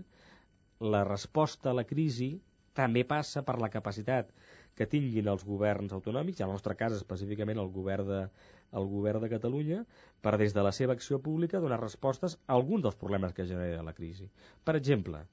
[0.81, 2.33] la resposta a la crisi
[2.73, 4.33] també passa per la capacitat
[4.75, 8.21] que tinguin els governs autonòmics, en el nostre cas específicament el govern de,
[8.71, 9.83] el govern de Catalunya,
[10.21, 13.83] per des de la seva acció pública donar respostes a algun dels problemes que genera
[13.83, 14.29] la crisi.
[14.63, 15.25] Per exemple,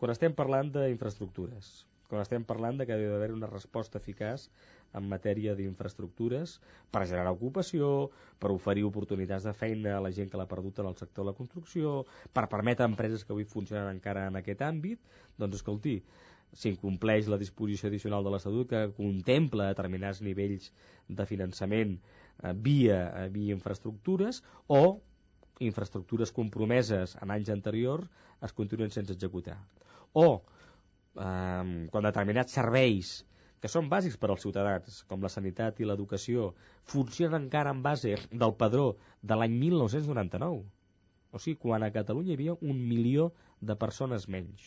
[0.00, 4.48] quan estem parlant d'infraestructures, quan estem parlant de que ha d'haver una resposta eficaç
[4.94, 6.58] en matèria d'infraestructures
[6.94, 10.90] per generar ocupació, per oferir oportunitats de feina a la gent que l'ha perdut en
[10.90, 14.62] el sector de la construcció, per permetre a empreses que avui funcionen encara en aquest
[14.62, 15.00] àmbit,
[15.38, 15.96] doncs escolti,
[16.54, 20.70] s'incompleix la disposició addicional de l'Estatut que contempla determinats nivells
[21.08, 21.96] de finançament
[22.68, 25.00] via, eh, via infraestructures o
[25.60, 28.08] infraestructures compromeses en anys anteriors
[28.42, 29.58] es continuen sense executar.
[30.12, 33.20] O eh, quan determinats serveis
[33.64, 36.50] que són bàsics per als ciutadans, com la sanitat i l'educació,
[36.92, 38.90] funcionen encara en base del padró
[39.22, 40.58] de l'any 1999.
[41.32, 43.30] O sigui, quan a Catalunya hi havia un milió
[43.64, 44.66] de persones menys.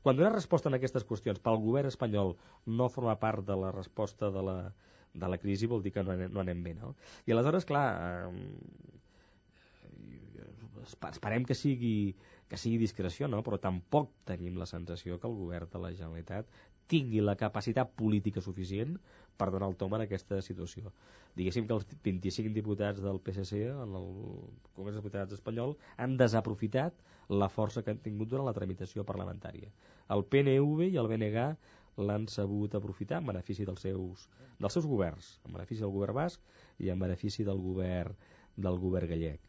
[0.00, 2.32] Quan donar resposta a aquestes qüestions pel govern espanyol
[2.80, 4.56] no forma part de la resposta de la,
[5.14, 6.94] de la crisi vol dir que no anem, no anem bé, no?
[7.26, 8.88] I aleshores, clar, eh,
[11.10, 12.16] esperem que sigui,
[12.48, 13.42] que sigui discreció, no?
[13.44, 16.46] però tampoc tenim la sensació que el govern de la Generalitat
[16.88, 18.96] tingui la capacitat política suficient
[19.38, 20.92] per donar el tom en aquesta situació.
[21.36, 24.08] Diguéssim que els 25 diputats del PSC en el
[24.74, 26.96] Congrés dels Diputats espanyol han desaprofitat
[27.28, 29.68] la força que han tingut durant la tramitació parlamentària.
[30.08, 31.44] El PNV i el BNG
[31.98, 34.26] l'han sabut aprofitar en benefici dels seus,
[34.58, 38.14] dels seus governs, en benefici del govern basc i en benefici del govern,
[38.56, 39.40] del govern gallec.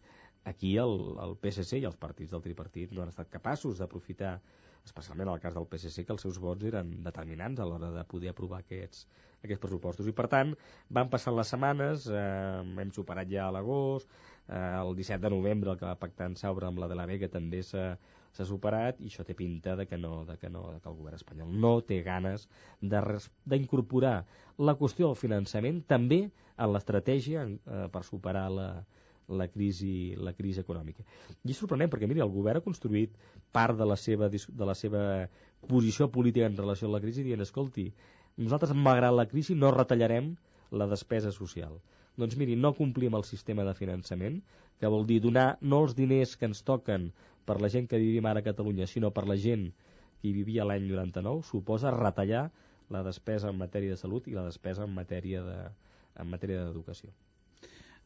[0.50, 4.40] Aquí el, el PSC i els partits del tripartit no han estat capaços d'aprofitar
[4.86, 8.04] especialment en el cas del PSC, que els seus vots eren determinants a l'hora de
[8.10, 9.06] poder aprovar aquests,
[9.44, 10.08] aquests pressupostos.
[10.08, 10.56] I per tant,
[11.00, 14.10] van passant les setmanes, eh, hem superat ja l'agost,
[14.48, 17.06] eh, el 17 de novembre el que va pactar en Saura amb la de la
[17.10, 17.92] Vega també s'ha
[18.36, 20.98] s'ha superat i això té pinta de que no, de que no, de que el
[21.00, 22.48] govern espanyol no té ganes
[22.82, 24.16] d'incorporar
[24.60, 28.70] la qüestió del finançament també en l'estratègia eh, per superar la,
[29.30, 31.06] la crisi, la crisi econòmica.
[31.46, 33.16] I és sorprenent perquè, miri, el govern ha construït
[33.56, 35.04] part de la seva, de la seva
[35.70, 37.90] posició política en relació a la crisi dient, escolti,
[38.40, 40.34] nosaltres, malgrat la crisi, no retallarem
[40.72, 41.80] la despesa social.
[42.20, 44.42] Doncs miri, no complim el sistema de finançament,
[44.80, 47.10] que vol dir donar no els diners que ens toquen
[47.50, 49.72] per la gent que vivim ara a Catalunya, sinó per la gent
[50.22, 52.50] que hi vivia l'any 99, suposa retallar
[52.94, 55.58] la despesa en matèria de salut i la despesa en matèria de,
[56.22, 57.10] en matèria d'educació.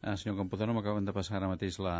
[0.04, 1.96] Eh, senyor Campuzano, m'acaben de passar ara mateix la,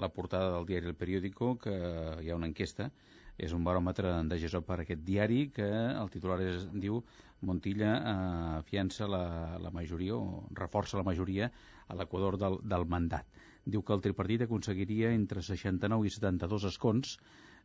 [0.00, 1.76] la portada del diari El Periódico, que
[2.22, 2.90] hi ha una enquesta,
[3.36, 7.02] és un baròmetre de GESO per aquest diari, que el titular és, diu
[7.48, 9.24] Montilla eh, fiança la,
[9.60, 11.50] la majoria, o reforça la majoria
[11.88, 13.28] a l'equador del, del mandat.
[13.66, 17.16] Diu que el tripartit aconseguiria entre 69 i 72 escons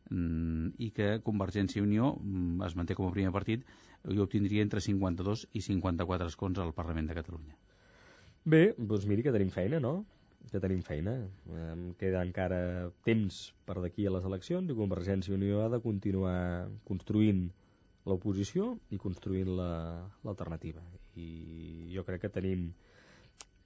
[0.09, 3.67] mm, i que Convergència i Unió mm, es manté com a primer partit
[4.09, 7.57] i obtindria entre 52 i 54 escons al Parlament de Catalunya.
[8.43, 9.99] Bé, doncs miri que tenim feina, no?
[10.49, 11.13] Que tenim feina.
[11.69, 15.79] Em queda encara temps per d'aquí a les eleccions i Convergència i Unió ha de
[15.83, 16.39] continuar
[16.87, 17.51] construint
[18.09, 20.81] l'oposició i construint l'alternativa.
[20.81, 22.71] La, I jo crec que tenim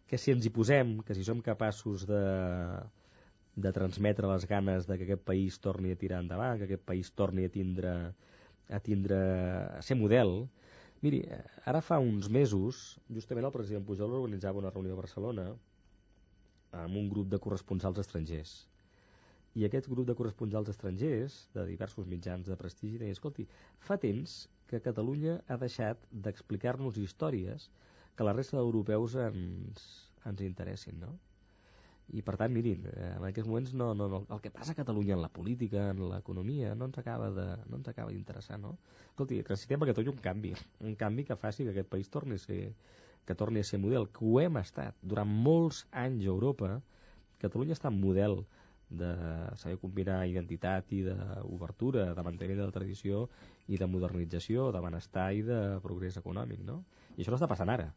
[0.07, 2.21] que si ens hi posem, que si som capaços de,
[3.55, 7.11] de transmetre les ganes de que aquest país torni a tirar endavant, que aquest país
[7.11, 7.95] torni a tindre
[8.65, 9.17] a tindre
[9.77, 10.47] a ser model,
[11.05, 11.19] Miri,
[11.69, 12.77] ara fa uns mesos,
[13.13, 15.43] justament el president Pujol organitzava una reunió a Barcelona
[16.79, 18.53] amb un grup de corresponsals estrangers.
[19.55, 23.45] I aquest grup de corresponsals estrangers, de diversos mitjans de prestigi, deia, escolti,
[23.85, 27.69] fa temps que Catalunya ha deixat d'explicar-nos històries
[28.15, 29.87] que la resta d'europeus ens,
[30.25, 31.15] ens interessin, no?
[32.13, 34.77] i per tant, mirin, eh, en aquests moments no, no, no, el que passa a
[34.77, 38.75] Catalunya en la política, en l'economia, no ens acaba de, no ens acaba d'interessar, no?
[39.07, 40.53] Escolti, necessitem a Catalunya un canvi,
[40.85, 42.59] un canvi que faci que aquest país torni a ser,
[43.25, 46.75] que torni a ser model, que ho hem estat durant molts anys a Europa,
[47.41, 48.43] Catalunya està en model
[48.95, 49.11] de
[49.57, 53.25] saber combinar identitat i d'obertura, de manteniment de la tradició
[53.65, 56.83] i de modernització, de benestar i de progrés econòmic, no?
[57.17, 57.89] I això no està passant ara.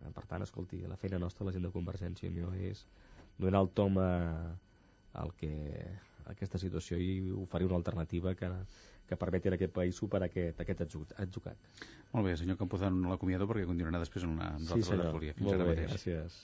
[0.00, 2.84] Per tant, escolti, la feina nostra, la gent de Convergència i Unió, és
[3.38, 4.10] donar el tom a,
[5.22, 5.52] al que,
[6.24, 8.50] a aquesta situació i oferir una alternativa que,
[9.08, 11.70] que permeti a aquest país superar aquest, aquest atzucat.
[12.12, 15.36] Molt bé, senyor Campuzano, no l'acomiado perquè continuarà després en una, en sí, altra tertúlia.
[15.38, 15.90] Fins Molt ara bé, mateix.
[15.94, 16.38] gràcies.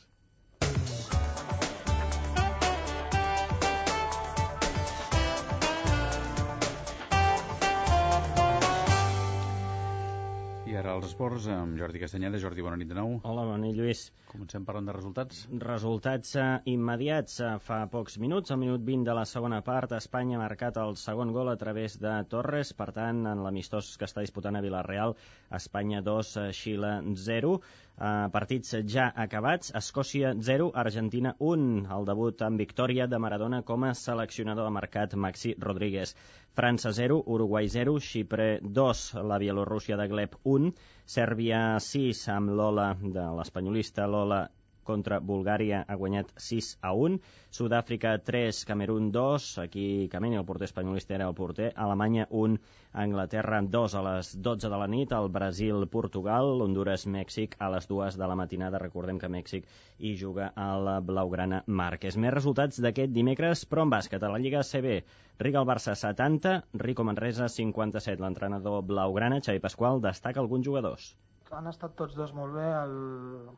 [10.73, 12.39] I ara els esports amb Jordi Castanyeda.
[12.41, 13.19] Jordi, bona nit de nou.
[13.29, 14.07] Hola, bona nit, Lluís.
[14.31, 15.43] Comencem parlant de resultats.
[15.65, 17.35] Resultats eh, immediats.
[17.45, 20.97] Eh, fa pocs minuts, al minut 20 de la segona part, Espanya ha marcat el
[20.97, 22.73] segon gol a través de Torres.
[22.79, 25.13] Per tant, en l'amistós que està disputant a Vilareal,
[25.61, 26.95] Espanya 2, eh, Xile
[27.27, 27.53] 0.
[28.01, 29.73] Eh, partits ja acabats.
[29.79, 31.67] Escòcia 0, Argentina 1.
[31.97, 36.15] El debut amb victòria de Maradona com a seleccionador ha marcat Maxi Rodríguez.
[36.57, 40.73] França 0, Uruguai 0, Xipre 2, la Bielorússia de Gleb 1,
[41.19, 44.43] Sèrbia 6 amb l'Ola de l'espanyolista Lola
[44.85, 47.19] contra Bulgària ha guanyat 6 a 1,
[47.59, 52.59] Sud-àfrica 3, Camerún 2, aquí Cameni, el porter espanyolista era el porter, Alemanya 1,
[53.05, 57.89] Anglaterra 2 a les 12 de la nit, el Brasil, Portugal, Honduras, Mèxic a les
[57.89, 59.67] 2 de la matinada, recordem que Mèxic
[59.99, 62.17] hi juga a la Blaugrana Marques.
[62.17, 65.03] Més resultats d'aquest dimecres, però en bàsquet, a la Lliga CB,
[65.43, 66.53] Riga el Barça 70,
[66.87, 71.15] Rico Manresa 57, l'entrenador Blaugrana, Xavi Pasqual, destaca alguns jugadors
[71.57, 72.95] han estat tots dos molt bé, el,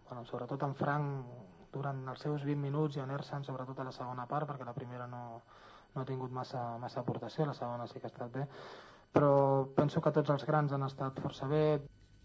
[0.08, 1.42] bueno, sobretot en Frank
[1.74, 4.76] durant els seus 20 minuts i en Ersan sobretot a la segona part, perquè la
[4.76, 5.24] primera no,
[5.94, 8.46] no ha tingut massa, massa aportació, la segona sí que ha estat bé,
[9.14, 9.32] però
[9.76, 11.64] penso que tots els grans han estat força bé.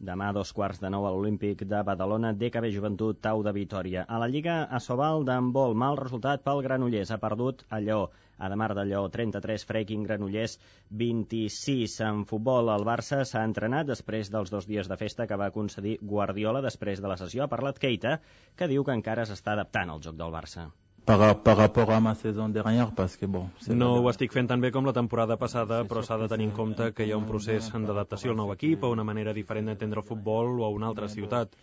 [0.07, 4.05] Demà, dos quarts de nou a l'Olímpic de Badalona, DKB Joventut, Tau de Vitoria.
[4.07, 7.11] A la Lliga Asobal d'handbol, mal resultat pel Granollers.
[7.11, 8.05] Ha perdut a Lleó.
[8.47, 10.55] Ademar de Lleó, 33, Freaking Granollers,
[11.03, 11.99] 26.
[12.07, 15.97] En futbol, el Barça s'ha entrenat després dels dos dies de festa que va concedir
[16.13, 17.43] Guardiola després de la sessió.
[17.43, 18.21] Ha parlat Keita,
[18.55, 20.69] que diu que encara s'està adaptant al joc del Barça.
[21.09, 23.49] Par, par rapport à ma saison dernière parce que bon...
[23.67, 26.53] No ho estic fent tan bé com la temporada passada, però s'ha de tenir en
[26.53, 30.03] compte que hi ha un procés d'adaptació al nou equip, a una manera diferent d'entendre
[30.03, 31.55] el futbol o a una altra ciutat.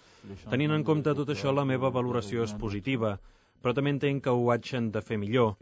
[0.50, 3.14] Tenint en compte tot això, la meva valoració és positiva,
[3.62, 5.54] però també entenc que ho haig de fer millor.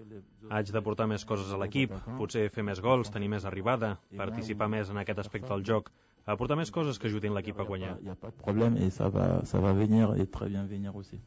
[0.48, 4.68] Haig de portar més coses a l'equip, potser fer més gols, tenir més arribada, participar
[4.68, 5.92] més en aquest aspecte del joc,
[6.24, 7.98] aportar més coses que ajudin l'equip a guanyar.
[8.00, 10.64] Il n'y a pas de problème et ça va, ça va venir et très bien
[10.64, 11.20] venir aussi.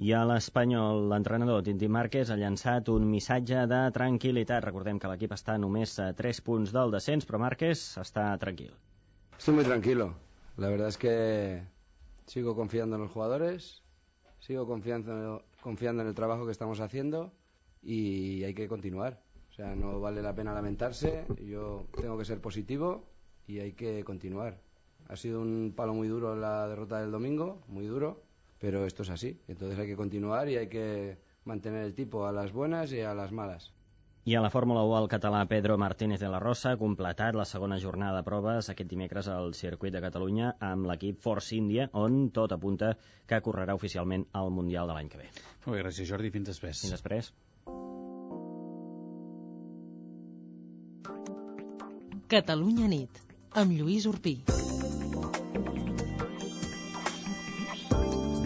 [0.00, 4.62] I a l'Espanyol, l'entrenador Tinti Márquez ha llançat un missatge de tranquil·litat.
[4.64, 8.70] Recordem que l'equip està només a 3 punts del descens, però Márquez està tranquil.
[9.36, 10.06] Estoy muy tranquilo.
[10.56, 11.12] La verdad es que
[12.24, 13.82] sigo confiando en los jugadores,
[14.38, 17.34] sigo confiando, confiando en el trabajo que estamos haciendo
[17.82, 19.20] y hay que continuar.
[19.50, 21.26] O sea, no vale la pena lamentarse.
[21.44, 23.04] Yo tengo que ser positivo
[23.46, 24.62] y hay que continuar.
[25.10, 28.29] Ha sido un palo muy duro la derrota del domingo, muy duro
[28.60, 29.40] pero esto es así.
[29.48, 33.14] Entonces hay que continuar y hay que mantener el tipo a las buenas y a
[33.14, 33.72] las malas.
[34.22, 37.46] I a la Fórmula 1 el català Pedro Martínez de la Rosa ha completat la
[37.48, 42.28] segona jornada de proves aquest dimecres al circuit de Catalunya amb l'equip Force India, on
[42.28, 42.92] tot apunta
[43.26, 45.30] que correrà oficialment al Mundial de l'any que ve.
[45.64, 46.84] Molt bé, gràcies Jordi, fins després.
[46.84, 47.32] Fins després.
[52.28, 53.24] Catalunya nit,
[53.56, 54.42] amb Lluís Urpí.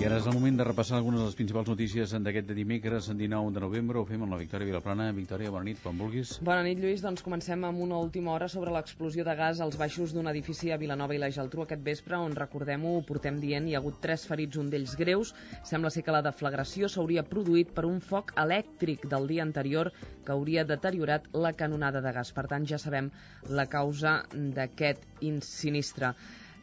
[0.05, 3.61] Ara és el moment de repassar algunes de les principals notícies d'aquest dimecres, 19 de
[3.63, 3.97] novembre.
[3.97, 5.07] Ho fem amb la Victòria Vilaplana.
[5.17, 6.35] Victòria, bona nit, quan vulguis.
[6.45, 7.01] Bona nit, Lluís.
[7.01, 10.79] Doncs comencem amb una última hora sobre l'explosió de gas als baixos d'un edifici a
[10.83, 14.61] Vilanova i la Geltrú aquest vespre, on, recordem-ho, portem dient, hi ha hagut tres ferits,
[14.61, 15.33] un d'ells greus.
[15.73, 20.37] Sembla ser que la deflagració s'hauria produït per un foc elèctric del dia anterior que
[20.37, 22.37] hauria deteriorat la canonada de gas.
[22.37, 23.09] Per tant, ja sabem
[23.49, 25.09] la causa d'aquest
[25.49, 26.13] sinistre.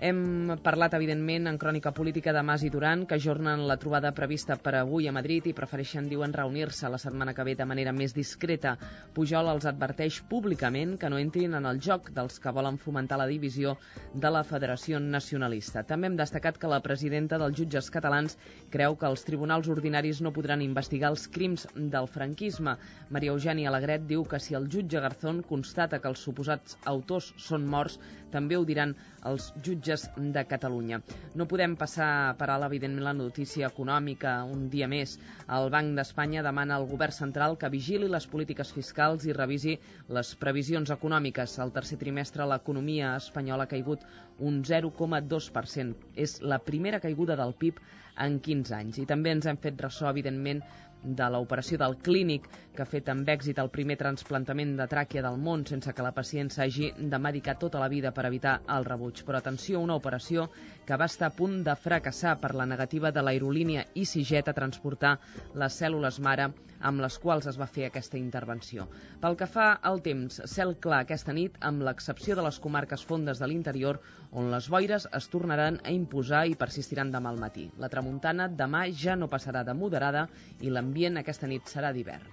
[0.02, 4.56] Hem parlat, evidentment, en crònica política de Mas i Duran, que ajornen la trobada prevista
[4.58, 8.16] per avui a Madrid i prefereixen, diuen, reunir-se la setmana que ve de manera més
[8.18, 8.72] discreta.
[9.14, 13.28] Pujol els adverteix públicament que no entrin en el joc dels que volen fomentar la
[13.30, 13.76] divisió
[14.16, 15.84] de la Federació Nacionalista.
[15.86, 18.40] També hem destacat que la presidenta dels jutges catalans
[18.74, 22.74] creu que els tribunals ordinaris no podran investigar els crims del franquisme.
[23.12, 27.70] Maria Eugènia Alegret diu que si el jutge Garzón constata que els suposats autors són
[27.70, 28.02] morts,
[28.34, 28.98] també ho diran
[29.30, 31.00] els jutges de Catalunya.
[31.36, 35.18] No podem passar per alt, evidentment, la notícia econòmica un dia més.
[35.58, 39.78] El Banc d'Espanya demana al govern central que vigili les polítiques fiscals i revisi
[40.18, 41.58] les previsions econòmiques.
[41.60, 44.06] Al tercer trimestre l'economia espanyola ha caigut
[44.40, 46.12] un 0,2%.
[46.16, 47.82] És la primera caiguda del PIB
[48.26, 49.02] en 15 anys.
[49.02, 50.64] I també ens hem fet ressò, evidentment,
[51.04, 55.40] de l'operació del clínic que ha fet amb èxit el primer transplantament de tràquea del
[55.42, 59.24] món sense que la pacient s'hagi de medicar tota la vida per evitar el rebuig.
[59.26, 60.50] Però atenció, una operació
[60.86, 65.18] que va estar a punt de fracassar per la negativa de l'aerolínia EasyJet a transportar
[65.56, 68.88] les cèl·lules mare amb les quals es va fer aquesta intervenció.
[69.22, 73.42] Pel que fa al temps, cel clar aquesta nit, amb l'excepció de les comarques fondes
[73.42, 74.00] de l'interior,
[74.32, 77.68] on les boires es tornaran a imposar i persistiran demà al matí.
[77.78, 80.28] La tramuntana demà ja no passarà de moderada
[80.62, 82.28] i l'ambient aquesta nit serà d'hivern.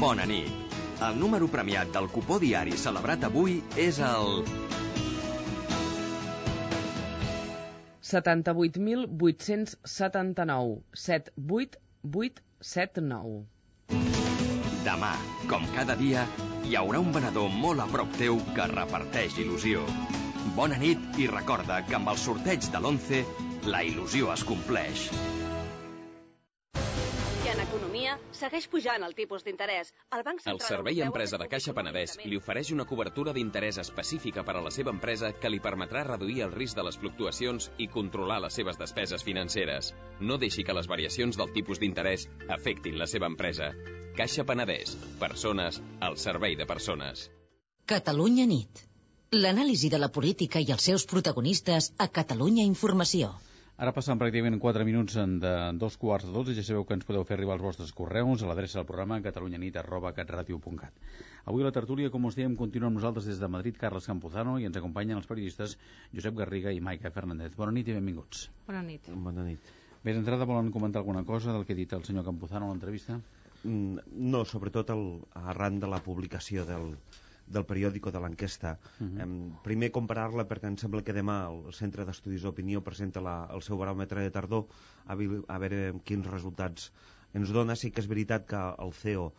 [0.00, 0.50] Bona nit.
[1.00, 4.44] El número premiat del cupó diari celebrat avui és el
[8.10, 13.44] 78.879 78879.
[14.84, 15.14] Demà,
[15.48, 16.26] com cada dia,
[16.68, 19.80] hi haurà un venedor molt a prop teu que reparteix il·lusió.
[20.40, 25.02] Bona nit i recorda que amb el sorteig de l'11 la il·lusió es compleix.
[27.44, 29.92] I en economia, segueix pujant el tipus d'interès.
[30.16, 33.82] El Banc El Central Servei Europeu Empresa de Caixa Penedès li ofereix una cobertura d'interès
[33.84, 37.68] específica per a la seva empresa que li permetrà reduir el risc de les fluctuacions
[37.76, 39.92] i controlar les seves despeses financeres.
[40.20, 43.74] No deixi que les variacions del tipus d'interès afectin la seva empresa.
[44.16, 44.96] Caixa Penedès.
[45.20, 47.28] Persones al servei de persones.
[47.84, 48.89] Catalunya nit.
[49.30, 53.28] L'anàlisi de la política i els seus protagonistes a Catalunya Informació.
[53.84, 56.96] Ara passen pràcticament 4 minuts en de dos quarts de 12 i ja sabeu que
[56.98, 60.98] ens podeu fer arribar els vostres correus a l'adreça del programa catalunyanit.catradio.cat.
[61.46, 64.56] Avui a la tertúlia, com us dèiem, continua amb nosaltres des de Madrid Carles Campuzano
[64.58, 65.78] i ens acompanyen els periodistes
[66.10, 67.54] Josep Garriga i Maica Fernández.
[67.54, 68.48] Bona nit i benvinguts.
[68.66, 69.06] Bona nit.
[69.14, 69.72] Bona nit.
[70.02, 73.22] Bé, d'entrada volen comentar alguna cosa del que ha dit el senyor Campuzano a l'entrevista?
[73.62, 75.20] Mm, no, sobretot el,
[75.54, 76.96] arran de la publicació del,
[77.50, 78.76] del periòdico de l'enquesta.
[79.00, 79.20] Uh -huh.
[79.22, 83.62] eh, primer comparar-la perquè em sembla que demà el Centre d'Estudis d'Opinió presenta la, el
[83.62, 84.66] seu baròmetre de tardor
[85.06, 86.92] a, a veure quins resultats
[87.34, 87.76] ens dona.
[87.76, 89.32] Sí que és veritat que el CEO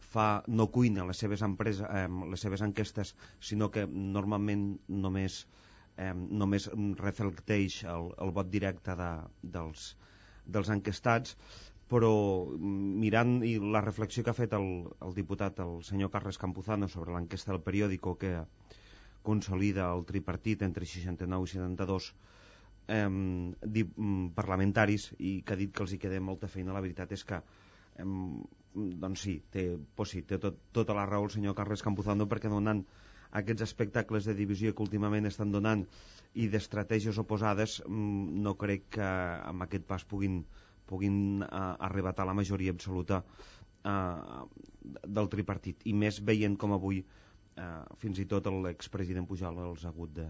[0.00, 5.46] fa, no cuina les seves, empreses, eh, les seves enquestes, sinó que normalment només,
[5.96, 9.10] eh, només reflecteix el, el vot directe de,
[9.42, 9.96] dels,
[10.46, 11.36] dels enquestats
[11.88, 12.12] però
[12.44, 14.68] mm, mirant i la reflexió que ha fet el,
[15.04, 18.34] el diputat, el senyor Carles Campuzano, sobre l'enquesta del periòdico que
[19.24, 22.12] consolida el tripartit entre 69 i 72
[22.88, 27.12] eh, mm, parlamentaris i que ha dit que els hi queda molta feina, la veritat
[27.16, 28.08] és que eh,
[28.74, 32.52] doncs sí, té, pues sí, té tot, tota la raó el senyor Carles Campuzano perquè
[32.52, 32.84] donant
[33.38, 35.84] aquests espectacles de divisió que últimament estan donant
[36.38, 40.42] i d'estratègies oposades mm, no crec que amb aquest pas puguin
[40.88, 44.46] puguin uh, arrebatar la majoria absoluta uh,
[45.04, 45.84] del tripartit.
[45.86, 50.26] I més veient com avui uh, fins i tot l'expresident Pujol els ha hagut de,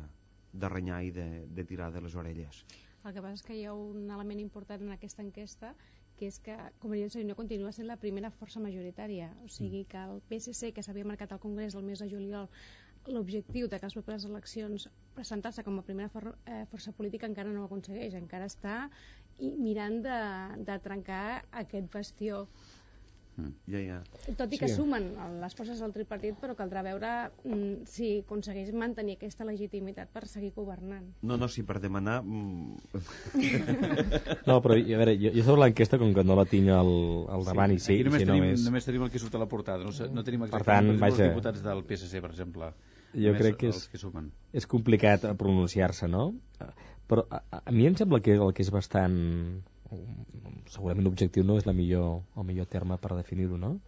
[0.52, 2.64] de renyar i de, de tirar de les orelles.
[3.06, 5.72] El que passa és que hi ha un element important en aquesta enquesta
[6.18, 9.30] que és que Convergència i Unió continua sent la primera força majoritària.
[9.44, 12.48] O sigui que el PSC, que s'havia marcat al Congrés el mes de juliol,
[13.06, 17.52] l'objectiu de que les properes eleccions presentar-se com a primera for eh, força política encara
[17.52, 18.88] no ho aconsegueix, encara està
[19.38, 20.18] i mirant de,
[20.66, 22.46] de trencar aquest bastió
[23.38, 23.52] mm.
[23.70, 23.98] ja, ja.
[24.38, 24.76] tot i que sí.
[24.78, 25.10] sumen
[25.42, 27.12] les forces del tripartit però caldrà veure
[27.44, 32.76] mm, si aconsegueix mantenir aquesta legitimitat per seguir governant no, no, si per demanar mm...
[34.48, 36.92] no, però a veure, jo, jo sobre l'enquesta com que no la tinc al,
[37.30, 38.68] al davant sí, i sí, només, si tenim, només...
[38.68, 41.24] només tenim el que surt a la portada no, no tenim exactament per tant, vaja...
[41.24, 42.72] els diputats del PSC per exemple
[43.16, 44.28] jo crec que és, que sumen.
[44.52, 46.26] és complicat pronunciar-se, no?
[47.08, 49.18] Però a, a mi em sembla que el que és bastant...
[50.68, 53.78] Segurament objectiu no és la millor, el millor terme per definir-ho, no?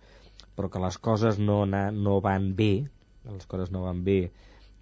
[0.57, 2.87] Però que les coses no, na, no van bé,
[3.29, 4.31] les coses no van bé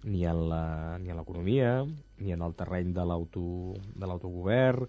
[0.07, 1.83] ni en l'economia,
[2.23, 4.87] ni en el terreny de l'autogovern,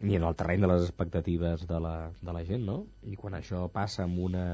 [0.00, 2.78] ni en el terreny de les expectatives de la, de la gent, no?
[3.04, 4.46] I quan això passa amb una,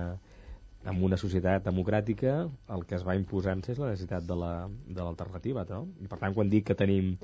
[0.87, 2.35] en una societat democràtica
[2.75, 5.89] el que es va imposant és la necessitat de l'alternativa, la, no?
[6.03, 7.15] I per tant, quan dic que tenim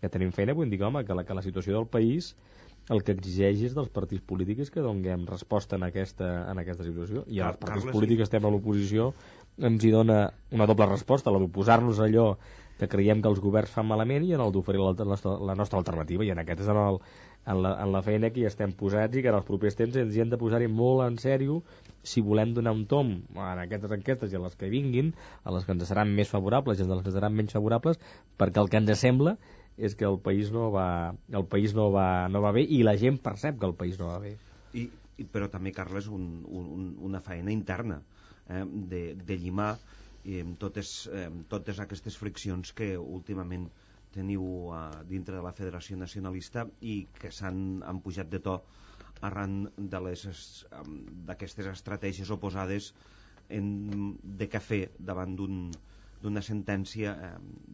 [0.00, 2.34] que tenim feina, vull dir, home, que la, que la situació del país
[2.94, 7.24] el que exigeix és dels partits polítics que donem resposta en aquesta, en aquesta situació.
[7.26, 9.10] I els partits Carles, polítics que estem a l'oposició
[9.68, 10.22] ens hi dona
[10.54, 12.30] una doble resposta, la d'oposar-nos allò
[12.78, 15.18] que creiem que els governs fan malament i en el d'oferir la, la,
[15.50, 16.24] la nostra alternativa.
[16.24, 17.00] I en aquest és en, el,
[17.44, 19.98] en, la, en la feina que hi estem posats i que en els propers temps
[19.98, 21.60] ens hi hem de posar-hi molt en sèrio
[22.06, 25.10] si volem donar un tom en aquestes enquestes i a les que vinguin,
[25.42, 27.98] a les que ens seran més favorables i a les que ens seran menys favorables,
[28.38, 29.36] perquè el que ens sembla
[29.78, 32.96] és que el país no va, el país no va, no va bé i la
[32.98, 34.34] gent percep que el país no va bé.
[34.74, 34.88] I,
[35.22, 38.00] i però també, Carles, un, un, una feina interna
[38.48, 39.76] eh, de, de llimar
[40.24, 43.68] eh, totes, eh, totes aquestes friccions que últimament
[44.14, 48.58] teniu eh, dintre de la Federació Nacionalista i que s'han han pujat de to
[49.28, 52.92] arran d'aquestes estratègies oposades
[53.48, 53.70] en,
[54.22, 55.70] de cafè davant d'un
[56.22, 57.30] d'una sentència eh,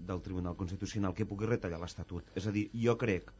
[0.09, 2.31] del Tribunal Constitucional que pugui retallar l'Estatut.
[2.37, 3.33] És a dir, jo crec,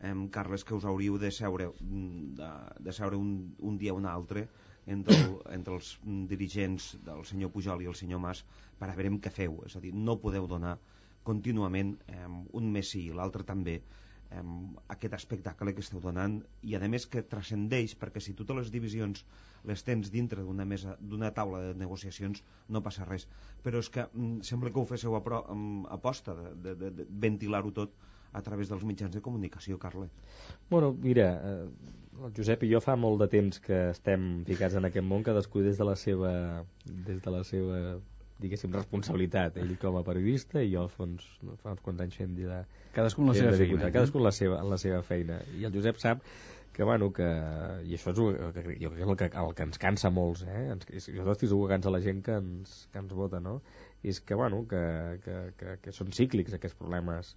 [0.00, 2.50] eh, Carles, que us hauríeu de seure, mm, de,
[2.88, 4.46] de seure un, un dia o un altre
[4.86, 5.94] entre, el, entre els
[6.30, 8.44] dirigents del senyor Pujol i el senyor Mas
[8.78, 9.62] per a veure què feu.
[9.68, 10.78] És a dir, no podeu donar
[11.24, 13.80] contínuament eh, un mes sí i l'altre també
[14.94, 19.24] aquest espectacle que esteu donant i a més que transcendeix perquè si totes les divisions
[19.68, 23.28] les tens dintre d'una mesa d'una taula de negociacions no passa res
[23.62, 27.08] però és que mm, sembla que ho féssiu a, pro, mm, de, de, de, de
[27.26, 27.96] ventilar-ho tot
[28.34, 30.08] a través dels mitjans de comunicació, Carle.
[30.68, 34.88] Bueno, mira, eh, el Josep i jo fa molt de temps que estem ficats en
[34.88, 36.32] aquest món, cadascú des de la seva,
[36.84, 37.78] des de la seva
[38.42, 39.58] diguéssim, responsabilitat.
[39.62, 41.26] Ell com a periodista i jo, al fons,
[41.62, 42.64] fa uns quants anys fem de...
[42.96, 43.92] Cadascú en la seva feina.
[43.94, 45.38] Cadascú en la seva, en la seva feina.
[45.58, 46.26] I el Josep sap
[46.74, 47.26] que, bueno, que...
[47.86, 50.42] I això és el, que, jo crec que el que, el que ens cansa molts,
[50.42, 50.64] eh?
[50.74, 53.60] Ens, jo estic segur que cansa la gent que ens, que ens vota, no?
[54.02, 54.82] I és que, bueno, que,
[55.24, 57.36] que, que, que són cíclics aquests problemes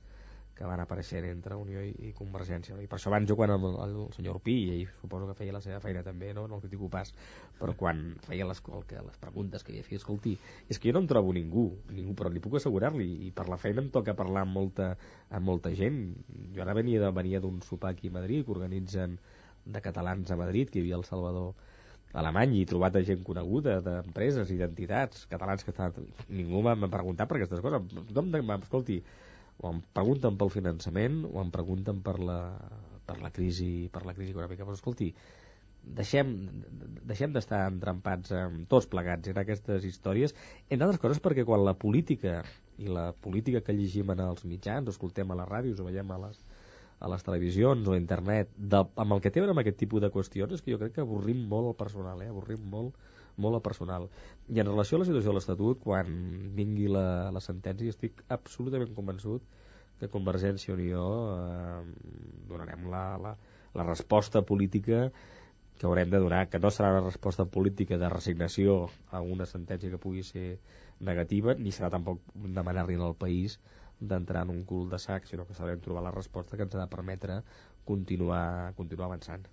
[0.57, 2.75] que van apareixent entre Unió i, i Convergència.
[2.81, 5.53] I per això abans jo quan el, el, el senyor Pi, i suposo que feia
[5.53, 7.13] la seva feina també, no, no el critico pas,
[7.59, 10.33] però quan feia les, el, que, les preguntes que havia fet, escolti,
[10.67, 13.59] és que jo no em trobo ningú, ningú però li puc assegurar-li, i per la
[13.61, 14.91] feina em toca parlar amb molta,
[15.29, 16.01] amb molta gent.
[16.55, 19.19] Jo ara venia de venia d'un sopar aquí a Madrid que organitzen
[19.67, 21.53] de catalans a Madrid, que hi havia el Salvador
[22.17, 25.93] alemany i trobat a gent coneguda d'empreses i d'entitats catalans que estan...
[26.31, 29.01] ningú m'ha preguntat per aquestes coses tothom escolti,
[29.57, 32.39] o em pregunten pel finançament o em pregunten per la,
[33.07, 35.11] per la crisi per la crisi econòmica però escolti,
[35.97, 36.33] deixem,
[37.07, 40.35] deixem d'estar entrampats amb tots plegats en aquestes històries,
[40.69, 42.41] entre altres coses perquè quan la política
[42.77, 46.11] i la política que llegim en els mitjans, o escoltem a les ràdios o veiem
[46.13, 46.41] a les,
[46.99, 50.11] a les televisions o a internet, de, amb el que veure amb aquest tipus de
[50.13, 52.29] qüestions, és que jo crec que avorrim molt el personal, eh?
[52.33, 52.97] avorrim molt
[53.37, 54.09] molt el personal.
[54.49, 56.11] I en relació a la situació de l'Estatut, quan
[56.57, 59.45] vingui la, la sentència, estic absolutament convençut
[59.99, 61.81] que Convergència i Unió eh,
[62.49, 63.33] donarem la, la,
[63.77, 65.07] la resposta política
[65.77, 68.77] que haurem de donar, que no serà una resposta política de resignació
[69.13, 70.47] a una sentència que pugui ser
[71.09, 73.59] negativa, ni serà tampoc demanar-li al país
[73.99, 76.81] d'entrar en un cul de sac, sinó que sabrem trobar la resposta que ens ha
[76.81, 77.41] de permetre
[77.85, 79.45] continuar, continuar avançant.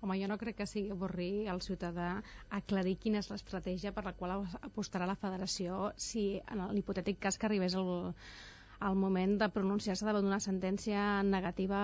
[0.00, 2.10] Home, jo no crec que sigui avorrir al ciutadà
[2.58, 7.48] aclarir quina és l'estratègia per la qual apostarà la federació si en l'hipotètic cas que
[7.48, 7.90] arribés el,
[8.78, 11.80] al moment de pronunciar-se davant d'una sentència negativa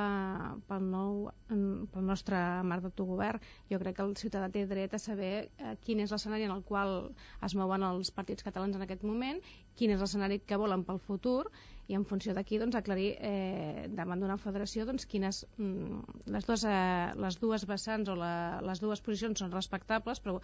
[0.69, 1.17] pel, nou,
[1.49, 2.39] pel nostre
[2.71, 3.43] marc d'autogovern.
[3.73, 6.63] Jo crec que el ciutadà té dret a saber eh, quin és l'escenari en el
[6.69, 7.11] qual
[7.43, 9.43] es mouen els partits catalans en aquest moment,
[9.75, 11.51] quin és l'escenari que volen pel futur
[11.89, 16.65] i en funció d'aquí doncs, aclarir eh, davant d'una federació doncs, quines mm, les, dues,
[16.69, 20.39] eh, les dues vessants o la, les dues posicions són respectables però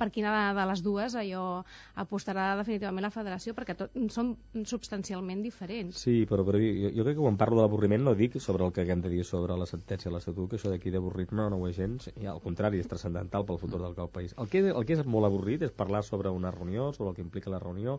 [0.00, 1.62] per quina de les dues allò
[2.00, 4.32] apostarà definitivament la federació perquè tot, són
[4.68, 6.00] substancialment diferents.
[6.04, 8.74] Sí, però, però jo, jo crec que quan parlo de l'avorriment no dic sobre el
[8.76, 11.68] que hem de dir sobre la sentència de l'Estatut, que això d'aquí d'avorrir-me no ho
[11.68, 14.34] és gens, i al contrari, és transcendental pel futur del país.
[14.40, 17.24] El que, el que és molt avorrit és parlar sobre una reunió, sobre el que
[17.26, 17.98] implica la reunió.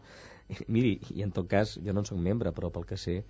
[0.49, 3.23] I, miri, i en tot cas, jo no en soc membre, però pel que sé,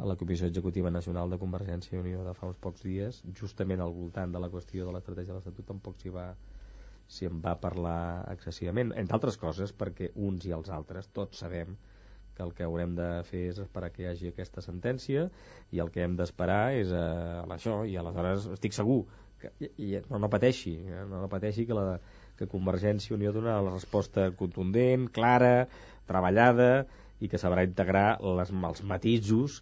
[0.00, 3.82] a la Comissió Executiva Nacional de Convergència i Unió de fa uns pocs dies, justament
[3.84, 6.30] al voltant de la qüestió de l'estratègia de l'Estatut, tampoc s'hi va
[7.10, 11.74] si en va parlar excessivament, entre altres coses perquè uns i els altres tots sabem
[12.36, 15.26] que el que haurem de fer és esperar que hi hagi aquesta sentència
[15.74, 19.02] i el que hem d'esperar és eh, això i aleshores estic segur
[19.42, 21.98] que, i, i, no, no pateixi eh, no, no pateixi que, la,
[22.38, 25.66] que Convergència i Unió donarà la resposta contundent, clara,
[26.08, 26.70] treballada
[27.20, 29.60] i que sabrà integrar les, els matisos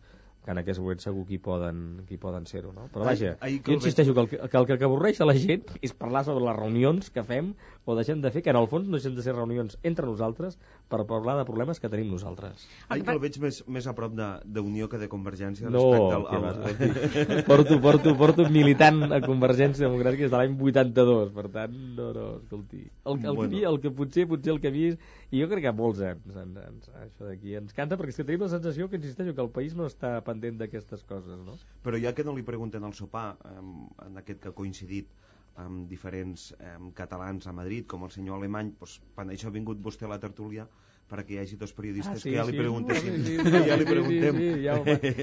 [0.49, 2.87] que en aquest moment segur que hi poden, que hi poden ser-ho, no?
[2.93, 5.93] Però vaja, ahir, jo insisteixo que el, que, el que avorreix a la gent és
[5.93, 7.51] parlar sobre les reunions que fem
[7.85, 10.57] o deixem de fer, que en el fons no deixem de ser reunions entre nosaltres
[10.89, 12.65] per parlar de problemes que tenim nosaltres.
[12.89, 16.27] Ahir que el veig més, més a prop d'Unió que de Convergència no, respecte al...
[16.33, 16.47] al...
[16.47, 22.09] Va, porto, porto, porto militant a Convergència Democràtica des de l'any 82, per tant, no,
[22.17, 22.83] no, escolti.
[23.05, 23.53] El, el, bueno.
[23.53, 26.25] el, el que potser, potser el que he vist, i jo crec que molts ens,
[26.33, 29.45] ens, ens, això d'aquí ens canta, perquè és que tenim la sensació que insisteixo que
[29.45, 31.59] el país no està pendent d'aquestes coses, no?
[31.85, 33.75] Però ja que no li pregunten al sopar, en,
[34.09, 35.13] en aquest que ha coincidit
[35.59, 39.81] amb diferents um, catalans a Madrid, com el senyor Alemany, doncs, quan això ha vingut
[39.83, 40.69] vostè a la tertúlia,
[41.09, 43.61] perquè hi hagi dos periodistes ah, sí, que ja li sí, preguntessin sí, sí, sí,
[43.65, 44.75] ja li preguntem sí, sí, ja,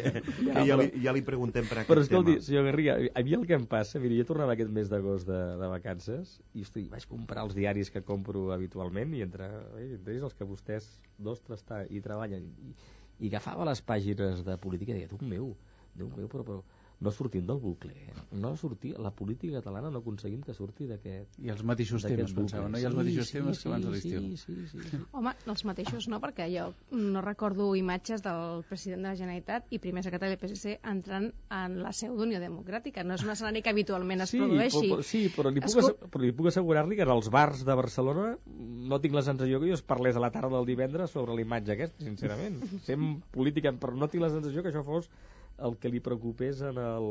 [0.48, 2.46] ja, ja, li, ja li preguntem per aquest però escolti, tema.
[2.48, 4.02] senyor Garriga, a mi el que em passa?
[4.02, 7.94] Mira, jo tornava aquest mes d'agost de, de vacances i estic, vaig comprar els diaris
[7.94, 9.52] que compro habitualment i entre,
[9.86, 10.90] entre ells els que vostès
[11.22, 12.50] dos està, i treballen.
[12.66, 12.74] I,
[13.22, 15.54] i agafava les pàgines de política i deia, Déu meu,
[15.96, 16.64] Déu meu, però, però
[17.06, 17.94] no sortim del bucle.
[17.94, 18.14] Eh?
[18.42, 22.68] No sortir, la política catalana no aconseguim que surti d'aquest I els mateixos temes, pensava,
[22.72, 22.82] no?
[22.82, 24.24] I els mateixos sí, temes sí, que abans de l'estiu.
[24.24, 25.02] Sí, sí, sí, sí.
[25.16, 26.66] Home, els mateixos no, perquè jo
[26.98, 31.30] no recordo imatges del president de la Generalitat i primer secretari del PSC entrant
[31.60, 33.06] en la seu d'Unió Democràtica.
[33.06, 34.90] No és un escenari que habitualment es sí, produeixi.
[34.90, 36.10] Però, sí, però li puc, Escu...
[36.10, 39.70] però li puc assegurar-li que en els bars de Barcelona no tinc la sensació que
[39.70, 42.60] jo es parlés a la tarda del divendres sobre l'imatge aquesta, sincerament.
[42.90, 45.10] Sem política, però no tinc la sensació que això fos
[45.58, 47.08] el que li preocupés en el,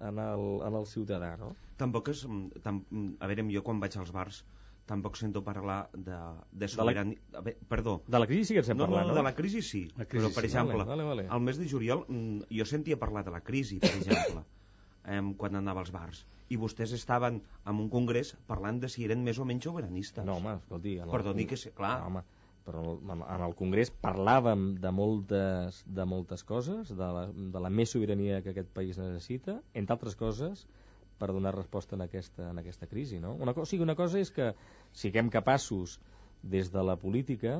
[0.00, 1.52] en el, en el ciutadà, no?
[1.80, 2.24] Tampoc és...
[2.28, 4.42] Mm, tam, mm, a veure, jo quan vaig als bars
[4.90, 6.16] tampoc sento parlar de,
[6.50, 7.20] de sobirania...
[7.30, 7.54] De la...
[7.70, 8.00] Perdó.
[8.08, 9.14] De la crisi sí que estem no, parlant, no?
[9.14, 9.84] No, de la crisi sí.
[9.96, 10.50] La crisi però, per sí.
[10.50, 11.28] exemple, vale, vale, vale.
[11.30, 14.42] al mes de juliol mm, jo sentia parlar de la crisi, per exemple,
[15.14, 17.38] eh, quan anava als bars i vostès estaven
[17.70, 20.24] en un congrés parlant de si eren més o menys sobiranistes.
[20.26, 20.96] No, home, escolti...
[21.12, 21.60] Perdoni que...
[21.76, 22.24] Clar, no, home
[22.70, 27.92] però en el Congrés parlàvem de moltes, de moltes coses, de la, de la més
[27.92, 30.64] sobirania que aquest país necessita, entre altres coses,
[31.20, 33.20] per donar resposta en aquesta, en aquesta crisi.
[33.20, 33.34] No?
[33.36, 34.54] Una, o sigui, una cosa és que
[34.96, 35.98] siguem capaços,
[36.42, 37.58] des de la política,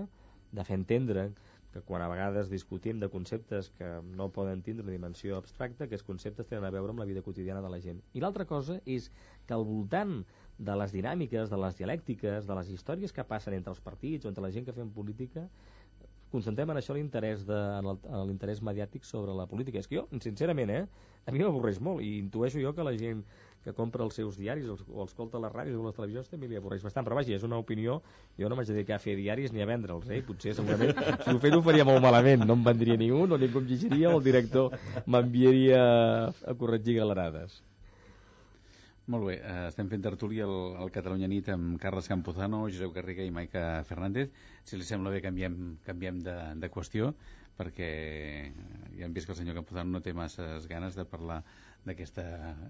[0.57, 1.29] de fer entendre
[1.71, 6.07] que quan a vegades discutim de conceptes que no poden tindre una dimensió abstracta, aquests
[6.07, 8.01] conceptes tenen a veure amb la vida quotidiana de la gent.
[8.15, 9.11] I l'altra cosa és
[9.47, 10.25] que al voltant
[10.61, 14.33] de les dinàmiques, de les dialèctiques, de les històries que passen entre els partits o
[14.33, 15.47] entre la gent que fem política,
[16.31, 19.81] concentrem en això l'interès de, en l'interès mediàtic sobre la política.
[19.81, 20.85] És que jo, sincerament, eh,
[21.27, 23.25] a mi m'avorreix molt i intueixo jo que la gent
[23.65, 26.31] que compra els seus diaris o els, o els escolta les ràdios o les televisions
[26.33, 27.99] també li avorreix bastant, però vaja, és una opinió
[28.39, 30.23] jo no m'haig dedicar a fer diaris ni a vendre'ls eh?
[30.25, 30.95] potser segurament
[31.27, 34.15] si ho fes ho faria molt malament no em vendria ningú, no ningú em llegiria
[34.15, 35.83] o el director m'enviaria
[36.25, 37.61] a corregir galerades
[39.11, 43.25] Molt bé, eh, estem fent tertúlia al, al Catalunya Nit amb Carles Campuzano, Josep Garriga
[43.27, 44.31] i Maica Fernández.
[44.63, 45.57] Si li sembla bé, canviem,
[45.87, 47.09] canviem de, de qüestió,
[47.59, 47.91] perquè
[48.99, 51.43] ja hem vist que el senyor Campuzano no té masses ganes de parlar
[51.85, 52.25] d'aquesta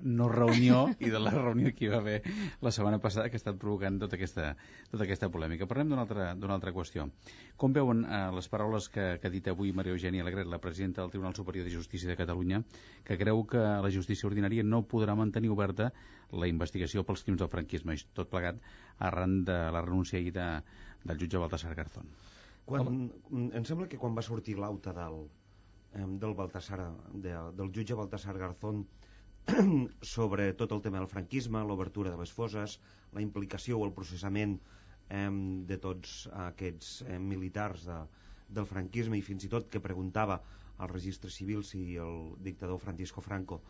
[0.06, 2.20] no reunió i de la reunió que hi va haver
[2.62, 4.52] la setmana passada que ha estat provocant tota aquesta,
[4.92, 5.66] tota aquesta polèmica.
[5.70, 7.08] Parlem d'una altra, altra qüestió.
[7.58, 11.02] Com veuen eh, les paraules que, que ha dit avui Maria Eugènia Alegret, la presidenta
[11.02, 12.62] del Tribunal Superior de Justícia de Catalunya,
[13.04, 15.90] que creu que la justícia ordinària no podrà mantenir oberta
[16.30, 18.62] la investigació pels crims del franquisme, i tot plegat
[19.10, 20.50] arran de la renúncia ahir de,
[21.02, 22.06] del jutge Baltasar Garzón.
[22.70, 22.96] Quan,
[23.58, 25.16] em sembla que quan va sortir l'auta del,
[26.22, 26.80] del Baltasar,
[27.26, 28.84] de, del jutge Baltasar Garzón
[30.14, 32.78] sobre tot el tema del franquisme, l'obertura de les foses,
[33.16, 34.58] la implicació o el processament
[35.08, 35.26] eh,
[35.72, 36.14] de tots
[36.46, 37.98] aquests eh, militars de,
[38.60, 40.38] del franquisme i fins i tot que preguntava
[40.80, 42.14] al registre civil si el
[42.46, 43.60] dictador Francisco Franco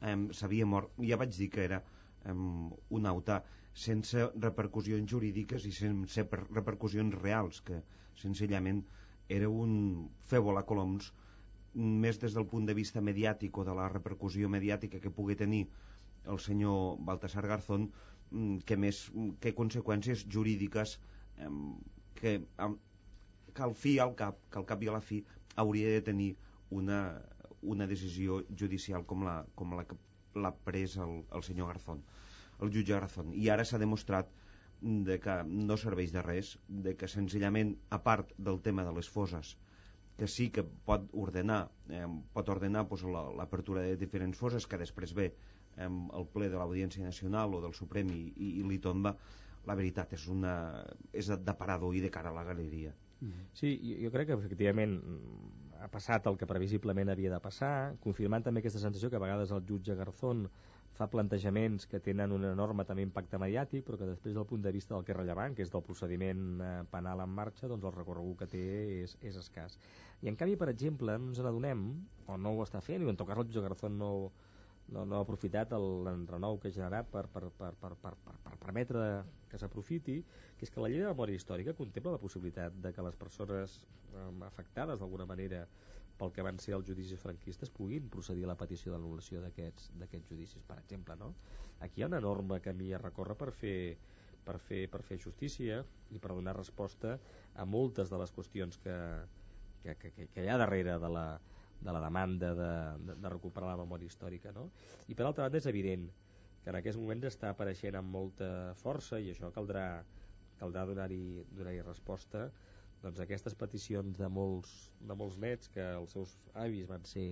[0.00, 0.96] eh, s'havia mort.
[1.10, 3.42] Ja vaig dir que era eh, un auta
[3.86, 7.82] sense repercussions jurídiques i sense repercussions reals, que
[8.22, 8.82] senzillament
[9.28, 11.12] era un fer volar coloms
[11.76, 15.66] més des del punt de vista mediàtic o de la repercussió mediàtica que pugui tenir
[16.32, 17.90] el senyor Baltasar Garzón
[18.30, 19.02] mm, que més
[19.40, 20.98] que conseqüències jurídiques
[22.16, 22.40] que,
[23.52, 25.22] que al fi al cap, que al cap i a la fi
[25.56, 26.30] hauria de tenir
[26.70, 27.00] una,
[27.62, 29.98] una decisió judicial com la, com la que
[30.36, 32.02] l'ha pres el, el senyor Garzón,
[32.60, 33.32] el jutge Garzón.
[33.34, 34.32] I ara s'ha demostrat
[34.80, 39.08] de que no serveix de res, de que senzillament, a part del tema de les
[39.08, 39.56] foses,
[40.16, 45.12] que sí que pot ordenar, eh, pot ordenar pues, l'apertura de diferents foses que després
[45.16, 49.16] ve eh, el ple de l'Audiència Nacional o del Suprem i, i, i li tomba,
[49.66, 50.54] la veritat és, una,
[51.12, 52.94] és de parador i de cara a la galeria.
[53.20, 53.48] Mm-hmm.
[53.56, 53.72] Sí,
[54.04, 54.98] jo crec que efectivament
[55.80, 59.52] ha passat el que previsiblement havia de passar, confirmant també aquesta sensació que a vegades
[59.52, 60.46] el jutge Garzón
[60.96, 64.72] fa plantejaments que tenen un enorme també impacte mediàtic, però que després del punt de
[64.72, 67.94] vista del que és rellevant, que és del procediment eh, penal en marxa, doncs el
[67.94, 68.64] recorregut que té
[69.02, 69.76] és, és escàs.
[70.24, 71.86] I en canvi, per exemple, ens n'adonem,
[72.26, 74.10] o no ho està fent, i en tot cas el Josep Garzón no,
[74.88, 78.54] no, no ha aprofitat l'enrenou que ha generat per, per, per, per, per, per, per
[78.62, 79.10] permetre
[79.50, 80.20] que s'aprofiti,
[80.56, 83.80] que és que la llei de memòria històrica contempla la possibilitat de que les persones
[83.82, 85.66] eh, afectades d'alguna manera
[86.16, 90.62] pel que van ser els judicis franquistes puguin procedir a la petició d'anul·lació d'aquests judicis,
[90.66, 91.16] per exemple.
[91.20, 91.34] No?
[91.84, 93.78] Aquí hi ha una enorme camí a recórrer per fer,
[94.44, 97.18] per, fer, per fer justícia i per donar resposta
[97.54, 98.96] a moltes de les qüestions que,
[99.82, 101.26] que, que, que hi ha darrere de la,
[101.80, 102.70] de la demanda de,
[103.04, 104.52] de, de recuperar la memòria històrica.
[104.56, 104.70] No?
[105.08, 106.08] I per altra banda és evident
[106.62, 108.48] que en aquests moments està apareixent amb molta
[108.80, 110.02] força i això caldrà,
[110.58, 112.48] caldrà donar-hi donar, -hi, resposta
[113.06, 117.28] doncs, aquestes peticions de molts, de molts nets que els seus avis van ser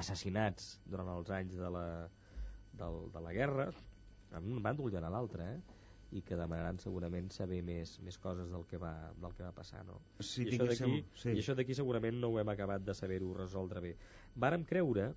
[0.00, 1.86] assassinats durant els anys de la,
[2.80, 3.70] del, de la guerra
[4.36, 5.58] en un bàndol i en l'altre eh?
[6.16, 8.92] i que demanaran segurament saber més, més coses del que va,
[9.22, 10.00] del que va passar no?
[10.20, 11.30] sí, I, això d'aquí, sí.
[11.32, 13.94] i això d'aquí segurament no ho hem acabat de saber-ho resoldre bé
[14.46, 15.10] vàrem creure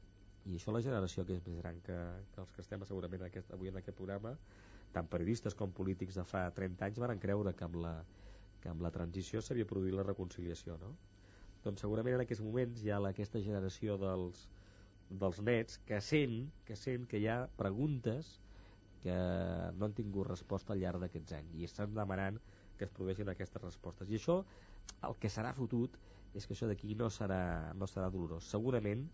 [0.50, 1.98] i això la generació que és més gran que,
[2.34, 4.36] que els que estem segurament aquest, avui en aquest programa
[4.94, 7.94] tant periodistes com polítics de fa 30 anys varen creure que amb la,
[8.62, 10.93] que amb la transició s'havia produït la reconciliació, no?
[11.64, 14.45] Doncs segurament en aquests moments hi ha aquesta generació dels,
[15.10, 18.38] dels nets que sent, que sent que hi ha preguntes
[19.03, 19.16] que
[19.78, 22.39] no han tingut resposta al llarg d'aquests anys i estan demanant
[22.78, 24.12] que es produeixin aquestes respostes.
[24.12, 24.39] I això,
[25.07, 25.95] el que serà fotut
[26.36, 28.47] és que això d'aquí no, serà, no serà dolorós.
[28.47, 29.07] Segurament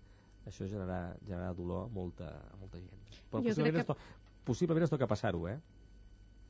[0.46, 3.06] això generarà, generarà dolor a molta, a molta gent.
[3.32, 3.86] Però jo possiblement, que...
[3.86, 4.44] es to...
[4.46, 5.58] possiblement es toca passar-ho, eh?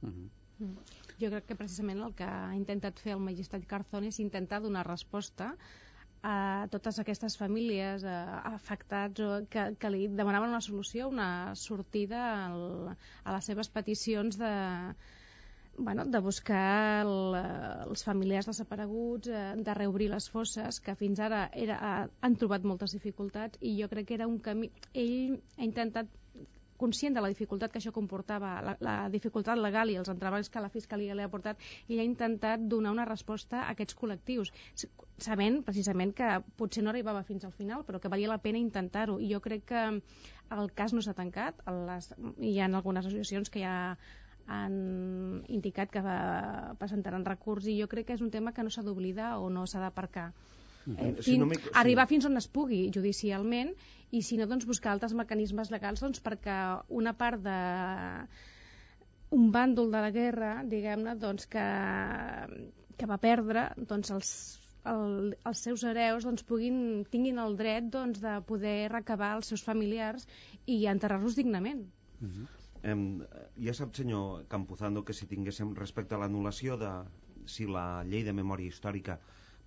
[0.02, 0.28] Uh -huh.
[0.60, 0.76] Mm.
[1.22, 4.86] Jo crec que precisament el que ha intentat fer el magistrat Carzón és intentar donar
[4.88, 5.54] resposta
[6.26, 11.28] a totes aquestes famílies afectats o que, que li demanaven una solució, una
[11.60, 14.54] sortida al, a les seves peticions de,
[15.78, 17.38] bueno, de buscar el,
[17.86, 21.80] els familiars desapareguts, eh, de reobrir les fosses, que fins ara era,
[22.22, 24.72] han trobat moltes dificultats i jo crec que era un camí...
[24.94, 26.10] Ell ha intentat
[26.78, 30.64] conscient de la dificultat que això comportava, la, la dificultat legal i els entrebancs que
[30.64, 34.52] la Fiscalia li ha portat, i ha intentat donar una resposta a aquests col·lectius,
[35.18, 39.20] sabent precisament que potser no arribava fins al final, però que valia la pena intentar-ho.
[39.20, 39.88] I jo crec que
[40.56, 43.76] el cas no s'ha tancat, les, hi ha algunes associacions que ja
[44.46, 46.02] han indicat que
[46.78, 49.66] presentaran recurs i jo crec que és un tema que no s'ha d'oblidar o no
[49.66, 50.34] s'ha d'aparcar.
[50.86, 53.72] Eh, si no arribar fins on es pugui judicialment
[54.14, 56.58] i si no doncs buscar altres mecanismes legals doncs, perquè
[56.94, 57.56] una part de
[59.36, 61.66] un bàndol de la guerra diguem-ne doncs, que,
[63.00, 64.34] que va perdre doncs, els,
[64.92, 66.78] el, els seus hereus doncs, puguin,
[67.12, 70.28] tinguin el dret doncs, de poder recabar els seus familiars
[70.66, 71.88] i enterrar-los dignament.
[72.22, 72.48] Uh -huh.
[72.86, 72.96] Eh,
[73.66, 76.92] ja sap, senyor Campuzano, que si tinguéssim respecte a l'anul·lació de
[77.46, 79.20] si la llei de memòria històrica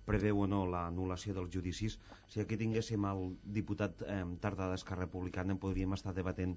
[0.09, 1.97] preveu o no l'anul·lació dels judicis,
[2.31, 3.25] si aquí tinguéssim el
[3.57, 6.55] diputat eh, Tardà d'Esquerra Republicana en podríem estar debatent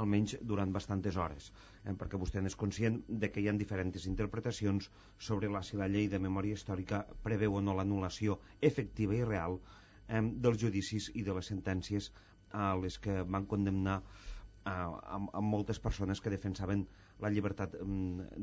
[0.00, 1.50] almenys durant bastantes hores,
[1.84, 4.90] eh, perquè vostè n'és conscient de que hi ha diferents interpretacions
[5.28, 8.38] sobre la, si la llei de memòria històrica preveu o no l'anul·lació
[8.70, 12.12] efectiva i real eh, dels judicis i de les sentències
[12.52, 14.00] a les que van condemnar
[14.66, 16.86] amb, amb moltes persones que defensaven
[17.22, 17.76] la llibertat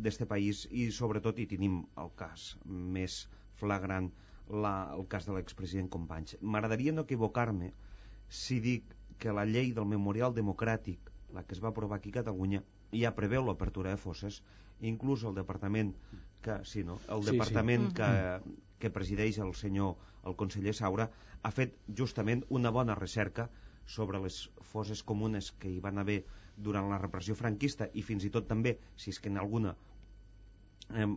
[0.06, 3.24] d'este país i sobretot hi tenim el cas més
[3.60, 4.12] flagrant
[4.50, 6.38] la, el cas de l'expresident Companys.
[6.42, 7.72] M'agradaria no equivocar-me
[8.28, 12.20] si dic que la llei del Memorial Democràtic, la que es va aprovar aquí a
[12.20, 12.64] Catalunya,
[12.94, 14.42] ja preveu l'apertura de fosses,
[14.82, 15.94] inclús el departament
[16.44, 17.00] que, sí, no?
[17.10, 17.96] el sí, departament sí.
[18.02, 18.10] que,
[18.80, 19.96] que presideix el senyor,
[20.28, 21.10] el conseller Saura,
[21.42, 23.50] ha fet justament una bona recerca
[23.86, 26.24] sobre les fosses comunes que hi van haver
[26.56, 29.74] durant la repressió franquista i fins i tot també, si és que en alguna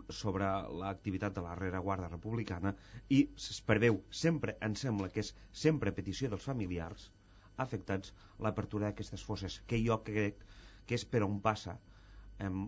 [0.09, 0.47] sobre
[0.81, 2.73] l'activitat de la rereguarda republicana
[3.11, 7.11] i es preveu sempre, em sembla que és sempre petició dels familiars
[7.57, 8.13] afectats
[8.45, 10.45] l'apertura d'aquestes fosses que jo crec
[10.87, 11.77] que és per on passa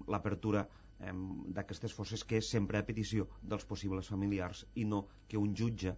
[0.08, 0.66] l'apertura
[0.98, 5.94] d'aquestes fosses que és sempre a petició dels possibles familiars i no que un jutge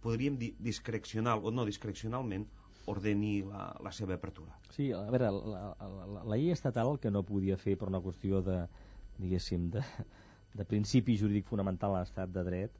[0.00, 2.46] podríem dir discrecional o no discrecionalment
[2.88, 4.56] ordeni la, la seva apertura.
[4.72, 8.40] Sí, a veure, la, la, la llei estatal que no podia fer per una qüestió
[8.46, 8.62] de,
[9.20, 9.84] diguéssim, de,
[10.54, 12.78] de principi jurídic fonamental a l'estat de dret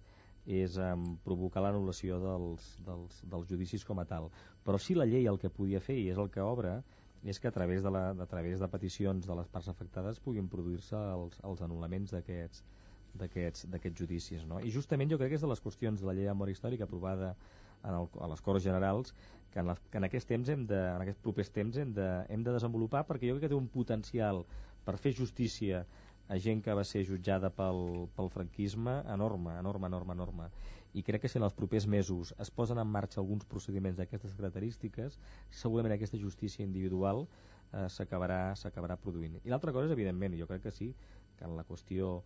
[0.51, 4.31] és um, provocar l'anul·lació dels, dels, dels judicis com a tal.
[4.65, 6.81] Però sí la llei el que podia fer, i és el que obre,
[7.23, 10.49] és que a través de, la, a través de peticions de les parts afectades puguin
[10.49, 12.65] produir-se els, els anul·laments d'aquests
[13.11, 14.45] d'aquests judicis.
[14.47, 14.61] No?
[14.63, 17.35] I justament jo crec que és de les qüestions de la llei de històrica aprovada
[17.83, 19.15] en el, a les Corts Generals
[19.51, 22.09] que en, la, que en aquests temps hem de, en aquests propers temps hem de,
[22.31, 24.45] hem de desenvolupar perquè jo crec que té un potencial
[24.85, 25.83] per fer justícia
[26.31, 27.81] a gent que va ser jutjada pel,
[28.17, 30.51] pel franquisme enorme, enorme, enorme, enorme.
[30.95, 34.37] I crec que si en els propers mesos es posen en marxa alguns procediments d'aquestes
[34.39, 35.19] característiques,
[35.63, 39.41] segurament aquesta justícia individual eh, s'acabarà produint.
[39.43, 40.93] I l'altra cosa és, evidentment, jo crec que sí,
[41.39, 42.21] que en la qüestió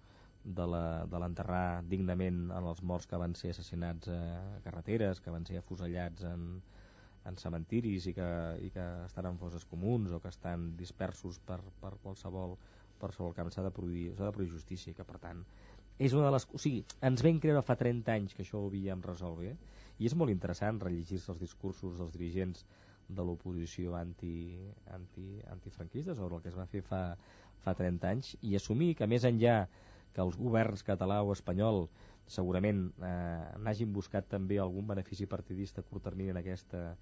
[0.45, 5.57] de l'enterrar dignament en els morts que van ser assassinats a carreteres, que van ser
[5.61, 6.49] afusellats en,
[7.25, 8.31] en cementiris i que,
[8.61, 12.59] i que estan en fosses comuns o que estan dispersos per, per qualsevol
[12.99, 15.45] per qualsevol camp s'ha de, produir, de produir justícia que per tant
[15.99, 16.47] és una de les...
[16.51, 19.53] O sigui, ens vam creure fa 30 anys que això ho havíem resolt bé
[20.03, 22.65] i és molt interessant rellegir-se els discursos dels dirigents
[23.09, 24.57] de l'oposició anti,
[24.97, 27.03] anti, antifranquista sobre el que es va fer fa,
[27.63, 29.65] fa 30 anys i assumir que més enllà
[30.15, 31.85] que els governs català o espanyol
[32.27, 36.95] segurament eh, n'hagin buscat també algun benefici partidista a curt termini en aquesta,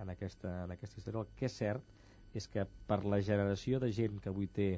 [0.00, 1.24] en aquesta, en aquesta història.
[1.24, 4.70] El que és cert és que per la generació de gent que avui té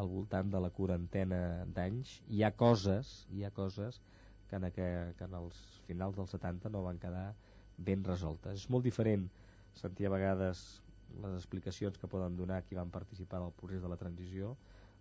[0.00, 1.40] al voltant de la quarantena
[1.76, 4.00] d'anys hi ha coses hi ha coses
[4.48, 4.86] que en, que,
[5.18, 7.32] que en els finals dels 70 no van quedar
[7.78, 8.64] ben resoltes.
[8.64, 9.28] És molt diferent
[9.80, 10.82] sentir a vegades
[11.22, 14.54] les explicacions que poden donar qui van participar en el procés de la transició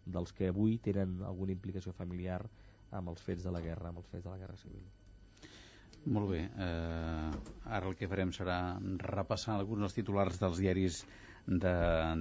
[0.06, 2.40] dels que avui tenen alguna implicació familiar
[2.92, 4.88] amb els fets de la guerra, amb els fets de la guerra civil.
[6.16, 6.42] Molt bé.
[6.48, 7.32] Eh,
[7.78, 8.58] ara el que farem serà
[9.04, 11.04] repassar alguns dels titulars dels diaris
[11.48, 11.74] de,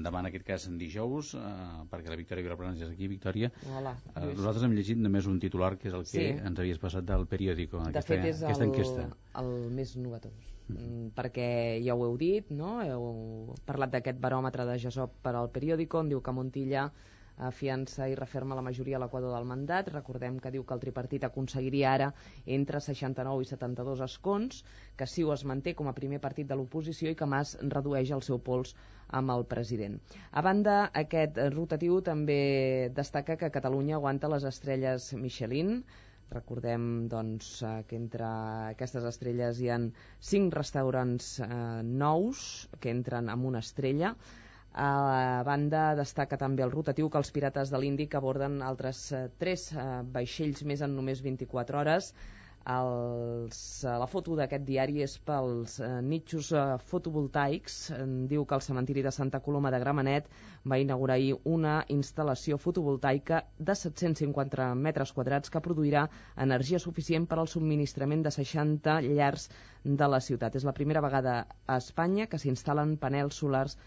[0.05, 1.43] demà en aquest cas en dijous eh,
[1.91, 5.75] perquè la Victòria Vilaplana és aquí Victòria Hola, eh, nosaltres hem llegit només un titular
[5.79, 6.27] que és el que sí.
[6.39, 9.07] ens havies passat del periòdico de aquesta, fet és aquesta el, enquesta
[9.43, 11.13] el més novetós mm.
[11.19, 11.49] perquè
[11.85, 12.79] ja ho heu dit no?
[12.83, 16.91] heu parlat d'aquest baròmetre de Gesop per al periòdico on diu que Montilla
[17.49, 19.89] afiança i referma la majoria a l'equador del mandat.
[19.95, 22.11] Recordem que diu que el tripartit aconseguiria ara
[22.59, 24.63] entre 69 i 72 escons,
[24.97, 28.23] que ho es manté com a primer partit de l'oposició i que Mas redueix el
[28.27, 28.75] seu pols
[29.21, 29.99] amb el president.
[30.31, 35.83] A banda, aquest rotatiu també destaca que Catalunya aguanta les estrelles Michelin,
[36.31, 37.47] Recordem doncs,
[37.91, 38.27] que entre
[38.71, 39.89] aquestes estrelles hi han
[40.29, 41.49] cinc restaurants eh,
[42.03, 42.43] nous
[42.79, 44.13] que entren amb una estrella.
[44.73, 49.65] A banda, destaca també el rotatiu que els pirates de l'Índic aborden altres eh, tres
[49.73, 52.13] eh, vaixells més en només 24 hores.
[52.71, 56.63] Els, eh, la foto d'aquest diari és pels eh, nitxos eh,
[56.93, 57.79] fotovoltaics.
[58.31, 60.31] Diu que el cementiri de Santa Coloma de Gramenet
[60.73, 66.05] va inaugurar ahir una instal·lació fotovoltaica de 750 metres quadrats que produirà
[66.47, 69.51] energia suficient per al subministrament de 60 llars
[69.83, 70.55] de la ciutat.
[70.55, 73.81] És la primera vegada a Espanya que s'instal·len panels solars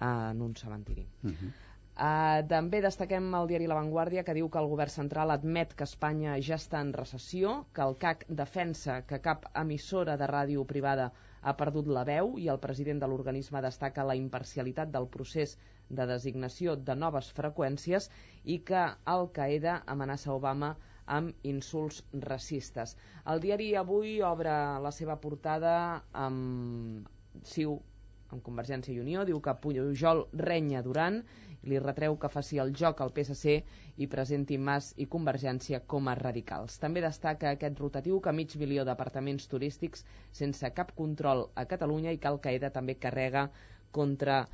[0.00, 1.06] en un cementiri.
[1.22, 1.52] Uh -huh.
[1.96, 5.86] Uh, també destaquem el diari La Vanguardia que diu que el govern central admet que
[5.88, 11.06] Espanya ja està en recessió, que el CAC defensa que cap emissora de ràdio privada
[11.40, 15.56] ha perdut la veu i el president de l'organisme destaca la imparcialitat del procés
[15.88, 18.10] de designació de noves freqüències
[18.44, 18.84] i que
[19.16, 20.74] Al-Qaeda amenaça Obama
[21.06, 22.96] amb insults racistes.
[23.24, 25.76] El diari avui obre la seva portada
[26.12, 27.08] amb
[27.44, 27.78] Siu
[28.34, 31.20] amb Convergència i Unió, diu que Pujol renya Duran
[31.70, 33.54] li retreu que faci el joc al PSC
[34.02, 36.78] i presenti Mas i Convergència com a radicals.
[36.82, 40.04] També destaca aquest rotatiu que mig milió d'apartaments turístics
[40.40, 43.48] sense cap control a Catalunya i que Al-Qaeda també carrega
[43.98, 44.44] contra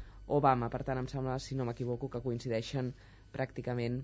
[0.41, 0.70] Obama.
[0.73, 2.93] Per tant, em sembla, si no m'equivoco, que coincideixen
[3.35, 4.03] pràcticament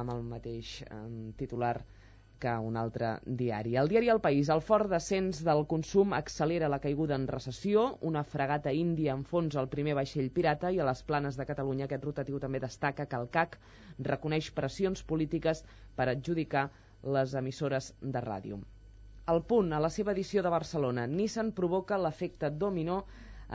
[0.00, 1.00] amb el mateix eh,
[1.36, 1.76] titular
[2.42, 3.10] que un altre
[3.40, 3.76] diari.
[3.82, 8.24] El diari El País, el fort descens del consum accelera la caiguda en recessió, una
[8.24, 12.40] fregata índia enfonsa el primer vaixell pirata i a les planes de Catalunya aquest rotatiu
[12.42, 13.58] també destaca que el CAC
[14.10, 15.64] reconeix pressions polítiques
[15.96, 16.68] per adjudicar
[17.16, 18.60] les emissores de ràdio.
[19.30, 23.04] El punt, a la seva edició de Barcelona, Nissan provoca l'efecte dominó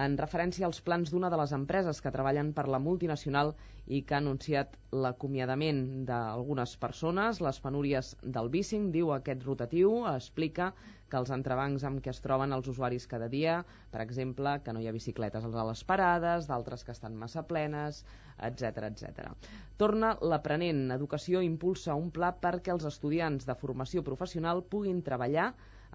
[0.03, 3.53] en referència als plans d'una de les empreses que treballen per la multinacional
[3.87, 5.79] i que ha anunciat l'acomiadament
[6.09, 10.73] d'algunes persones, les penúries del bicing, diu aquest rotatiu, explica
[11.09, 13.59] que els entrebancs amb què es troben els usuaris cada dia,
[13.93, 18.03] per exemple, que no hi ha bicicletes a les parades, d'altres que estan massa plenes,
[18.49, 19.31] etc etc.
[19.77, 20.89] Torna l'aprenent.
[20.97, 25.53] Educació impulsa un pla perquè els estudiants de formació professional puguin treballar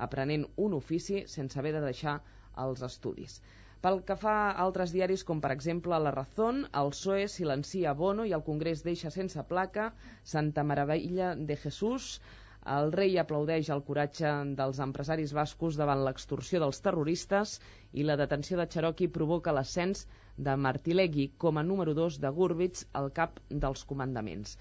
[0.09, 2.21] aprenent un ofici sense haver de deixar
[2.65, 3.41] els estudis.
[3.85, 8.27] Pel que fa a altres diaris, com per exemple La Razón, el PSOE silencia Bono
[8.29, 9.87] i el Congrés deixa sense placa
[10.33, 12.09] Santa Maravilla de Jesús,
[12.75, 17.55] el rei aplaudeix el coratge dels empresaris bascos davant l'extorsió dels terroristes
[18.03, 20.05] i la detenció de Cherokee provoca l'ascens
[20.49, 24.59] de Martilegui com a número 2 de Gurwitz al cap dels comandaments.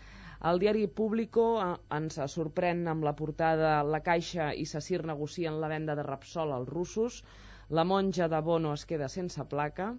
[0.54, 1.68] El diari Público eh,
[2.00, 6.72] ens sorprèn amb la portada La Caixa i Sassir negocien la venda de Repsol als
[6.78, 7.22] russos,
[7.70, 9.92] la monja de Bono es queda sense placa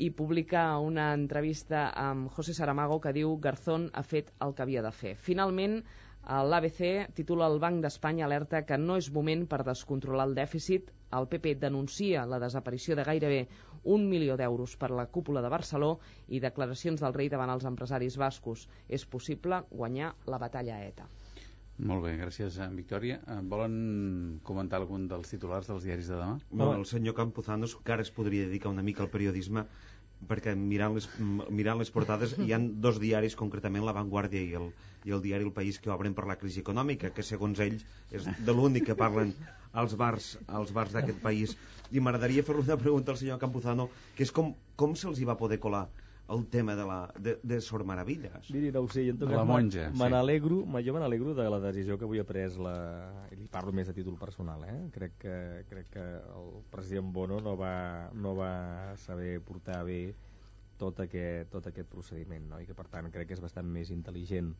[0.00, 4.84] i publica una entrevista amb José Saramago que diu Garzón ha fet el que havia
[4.86, 5.12] de fer.
[5.26, 5.76] Finalment,
[6.52, 10.88] l'ABC titula el Banc d'Espanya alerta que no és moment per descontrolar el dèficit.
[11.20, 13.44] El PP denuncia la desaparició de gairebé
[13.96, 18.16] un milió d'euros per la cúpula de Barceló i declaracions del rei davant els empresaris
[18.16, 18.66] bascos.
[18.88, 21.12] És possible guanyar la batalla ETA.
[21.78, 23.18] Molt bé, gràcies, eh, Victòria.
[23.28, 26.38] Eh, volen comentar algun dels titulars dels diaris de demà?
[26.50, 29.66] Bueno, el senyor Campozanos encara es podria dedicar una mica al periodisme
[30.30, 31.06] perquè mirant les,
[31.50, 34.70] mirant les portades hi han dos diaris, concretament La Vanguardia i el,
[35.04, 38.24] i el diari El País, que obren per la crisi econòmica, que segons ells és
[38.24, 39.34] de l'únic que parlen
[39.74, 41.52] als bars als bars d'aquest país.
[41.92, 45.36] I m'agradaria fer-li una pregunta al senyor Campuzano, que és com, com se'ls hi va
[45.36, 45.84] poder colar
[46.28, 48.50] el tema de, la, de, de Sor Meravilles.
[48.50, 49.90] Miri, no ho sé, jo en tot la monja.
[49.94, 50.84] Me n'alegro, sí.
[50.86, 52.76] jo me n'alegro de la decisió que avui ha pres la...
[53.30, 54.78] I li parlo més a títol personal, eh?
[54.94, 55.36] Crec que,
[55.70, 60.00] crec que el president Bono no va, no va saber portar bé
[60.80, 62.60] tot aquest, tot aquest procediment, no?
[62.60, 64.50] I que per tant crec que és bastant més intel·ligent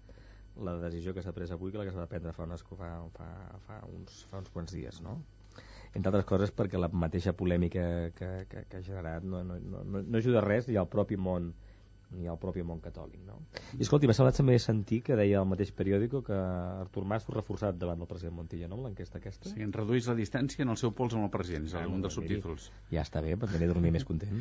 [0.64, 2.92] la decisió que s'ha pres avui que la que s'ha de prendre fa, unes, fa,
[3.18, 3.26] fa,
[3.66, 5.18] fa, uns, fa uns quants dies, no?
[5.96, 7.86] Entre altres coses perquè la mateixa polèmica
[8.16, 11.54] que, que, que ha generat no, no, no, no ajuda res ni al propi món
[12.14, 13.40] ni al propi món catòlic no?
[13.74, 17.34] i escolti, m'ha semblat també sentir que deia el mateix periòdico que Artur Mas fos
[17.34, 18.78] reforçat davant del president Montilla no?
[18.84, 21.74] l'enquesta aquesta sí, en reduís la distància en el seu pols amb el president és
[21.74, 24.38] ah, un dels subtítols ja està bé, perquè de dormir més content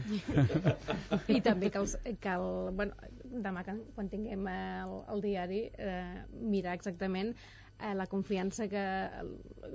[1.35, 2.47] i també que el,
[2.77, 7.33] bueno, demà quan tinguem el, el diari eh, mirar exactament
[7.79, 8.85] eh, la confiança que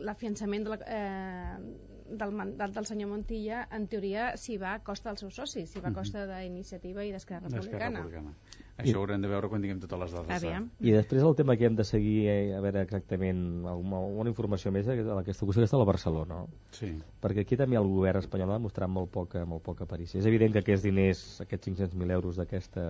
[0.01, 5.11] l'afiançament de la, eh, del mandat del senyor Montilla en teoria s'hi va a costa
[5.11, 5.99] dels seus socis s'hi va a mhm.
[6.01, 8.03] costa d'iniciativa i d'Esquerra Republicana.
[8.03, 8.35] Republicana
[8.81, 10.69] això ho haurem de veure quan tinguem totes les dades Aviam.
[10.81, 14.73] i després el tema que hem de seguir eh, a veure exactament alguna, alguna informació
[14.73, 16.49] més de aquesta qüestió que està a la Barcelona no?
[16.77, 16.91] sí.
[17.23, 20.57] perquè aquí també el govern espanyol ha mostrat molt poca, molt poca aparició és evident
[20.57, 22.87] que aquests diners, aquests 500.000 euros d'aquesta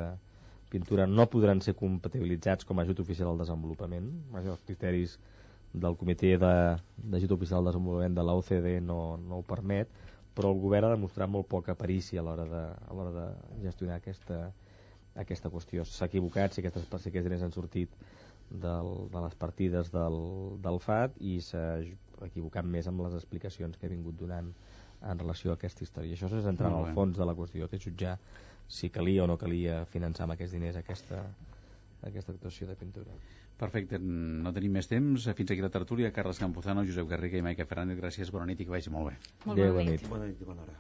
[0.70, 4.08] pintura no podran ser compatibilitzats com a ajut oficial al desenvolupament.
[4.40, 5.18] Els criteris
[5.72, 9.90] del Comitè d'Ajut Oficial al Desenvolupament de l'OCDE no, no ho permet,
[10.34, 13.26] però el govern ha demostrat molt poca perícia a l'hora de, a l'hora de
[13.66, 14.40] gestionar aquesta,
[15.14, 15.84] aquesta qüestió.
[15.86, 17.94] S'ha equivocat si, aquestes, si aquests diners han sortit
[18.50, 20.20] del, de les partides del,
[20.62, 21.64] del FAT i s'ha
[22.26, 24.50] equivocat més amb les explicacions que he vingut donant
[25.00, 26.16] en relació a aquesta història.
[26.16, 28.18] Això és entrar al fons de la qüestió, que és jutjar
[28.70, 31.24] si calia o no calia finançar amb aquests diners aquesta,
[32.06, 33.16] aquesta actuació de pintura.
[33.60, 35.26] Perfecte, no tenim més temps.
[35.36, 36.14] Fins aquí la tertúlia.
[36.16, 37.98] Carles Campuzano, Josep Garriga i Maica Fernández.
[38.00, 39.18] Gràcies, bona nit i que vagi molt bé.
[39.44, 40.06] Molt bona, nit.
[40.08, 40.78] Bona nit i bona hora.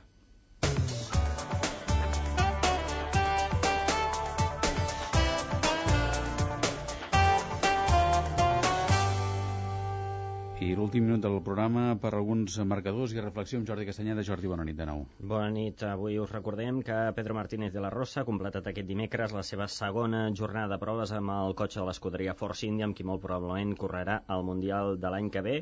[10.60, 13.64] I l'últim minut del programa per alguns marcadors i reflexions.
[13.64, 15.06] Jordi Castanyeda, Jordi, bona nit de nou.
[15.30, 15.80] Bona nit.
[15.88, 19.70] Avui us recordem que Pedro Martínez de la Rosa ha completat aquest dimecres la seva
[19.72, 23.72] segona jornada de proves amb el cotxe de l'escuderia Force India, amb qui molt probablement
[23.80, 25.56] correrà al Mundial de l'any que ve.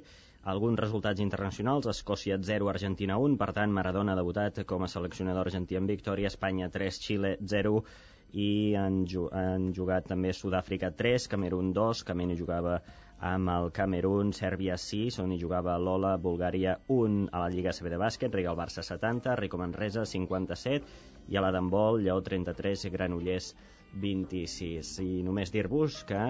[0.50, 5.46] Alguns resultats internacionals, Escòcia 0, Argentina 1, per tant Maradona ha debutat com a seleccionador
[5.46, 7.84] argentí en victòria, Espanya 3, Xile 0
[8.34, 12.80] i han, han jugat també Sud-àfrica 3, Camerún 2, Camerún jugava
[13.20, 17.90] amb el Camerún, Sèrbia 6, on hi jugava Lola, Bulgària 1 a la Lliga CB
[17.90, 20.86] de bàsquet, Rigal Barça 70, Rico Manresa 57
[21.28, 23.54] i a la d'handbol, Lleó 33 i Granollers
[24.04, 24.92] 26.
[25.02, 26.22] I només dir-vos que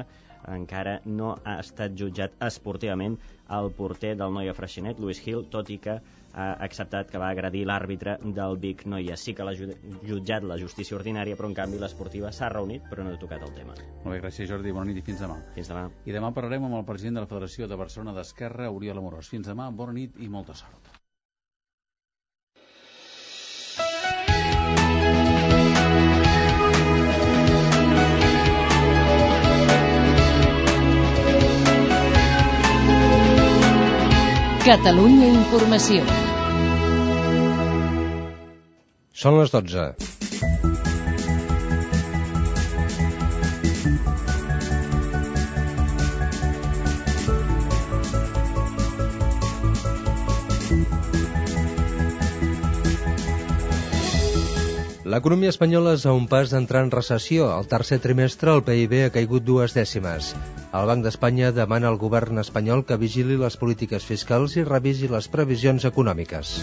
[0.49, 3.19] encara no ha estat jutjat esportivament
[3.59, 5.99] el porter del Noia Freixenet, Luis Gil, tot i que
[6.39, 9.17] ha acceptat que va agredir l'àrbitre del Vic Noia.
[9.19, 13.15] Sí que l'ha jutjat la justícia ordinària, però en canvi l'esportiva s'ha reunit, però no
[13.15, 13.75] ha tocat el tema.
[14.05, 15.41] Molt bé, gràcies Jordi, bona nit i fins demà.
[15.57, 15.89] Fins demà.
[16.07, 19.35] I demà parlarem amb el president de la Federació de Barcelona d'Esquerra, Oriol Amorós.
[19.35, 20.95] Fins demà, bona nit i molta sort.
[34.69, 36.28] Catalunya Informació.
[39.19, 39.85] Són les 12.
[55.09, 57.49] L'economia espanyola és a un pas d'entrar en recessió.
[57.51, 60.31] Al tercer trimestre el PIB ha caigut dues dècimes.
[60.71, 65.27] El Banc d'Espanya demana al govern espanyol que vigili les polítiques fiscals i revisi les
[65.35, 66.55] previsions econòmiques.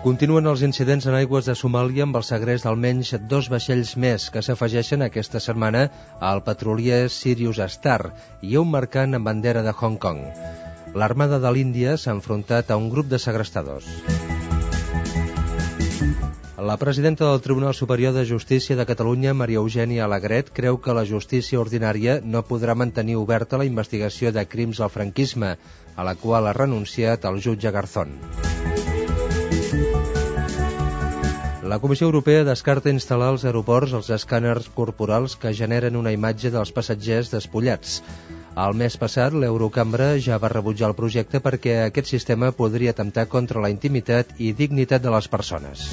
[0.00, 4.40] Continuen els incidents en aigües de Somàlia amb el segrest d'almenys dos vaixells més que
[4.40, 5.82] s'afegeixen aquesta setmana
[6.28, 10.22] al petrolier Sirius Star i a un mercant amb bandera de Hong Kong.
[10.96, 13.90] L'Armada de l'Índia s'ha enfrontat a un grup de segrestadors.
[16.70, 21.04] La presidenta del Tribunal Superior de Justícia de Catalunya, Maria Eugènia Alegret, creu que la
[21.04, 25.58] justícia ordinària no podrà mantenir oberta la investigació de crims al franquisme,
[25.96, 28.16] a la qual ha renunciat el jutge Garzón.
[31.70, 36.72] La Comissió Europea descarta instal·lar als aeroports els escàners corporals que generen una imatge dels
[36.74, 38.00] passatgers despullats.
[38.64, 43.62] El mes passat, l'Eurocambra ja va rebutjar el projecte perquè aquest sistema podria atemptar contra
[43.62, 45.86] la intimitat i dignitat de les persones.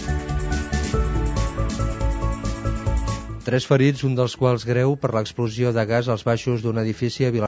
[3.45, 7.29] Tres ferits, un dels quals greu per l'explosió de gas als baixos d'un edifici a
[7.29, 7.45] Vilanova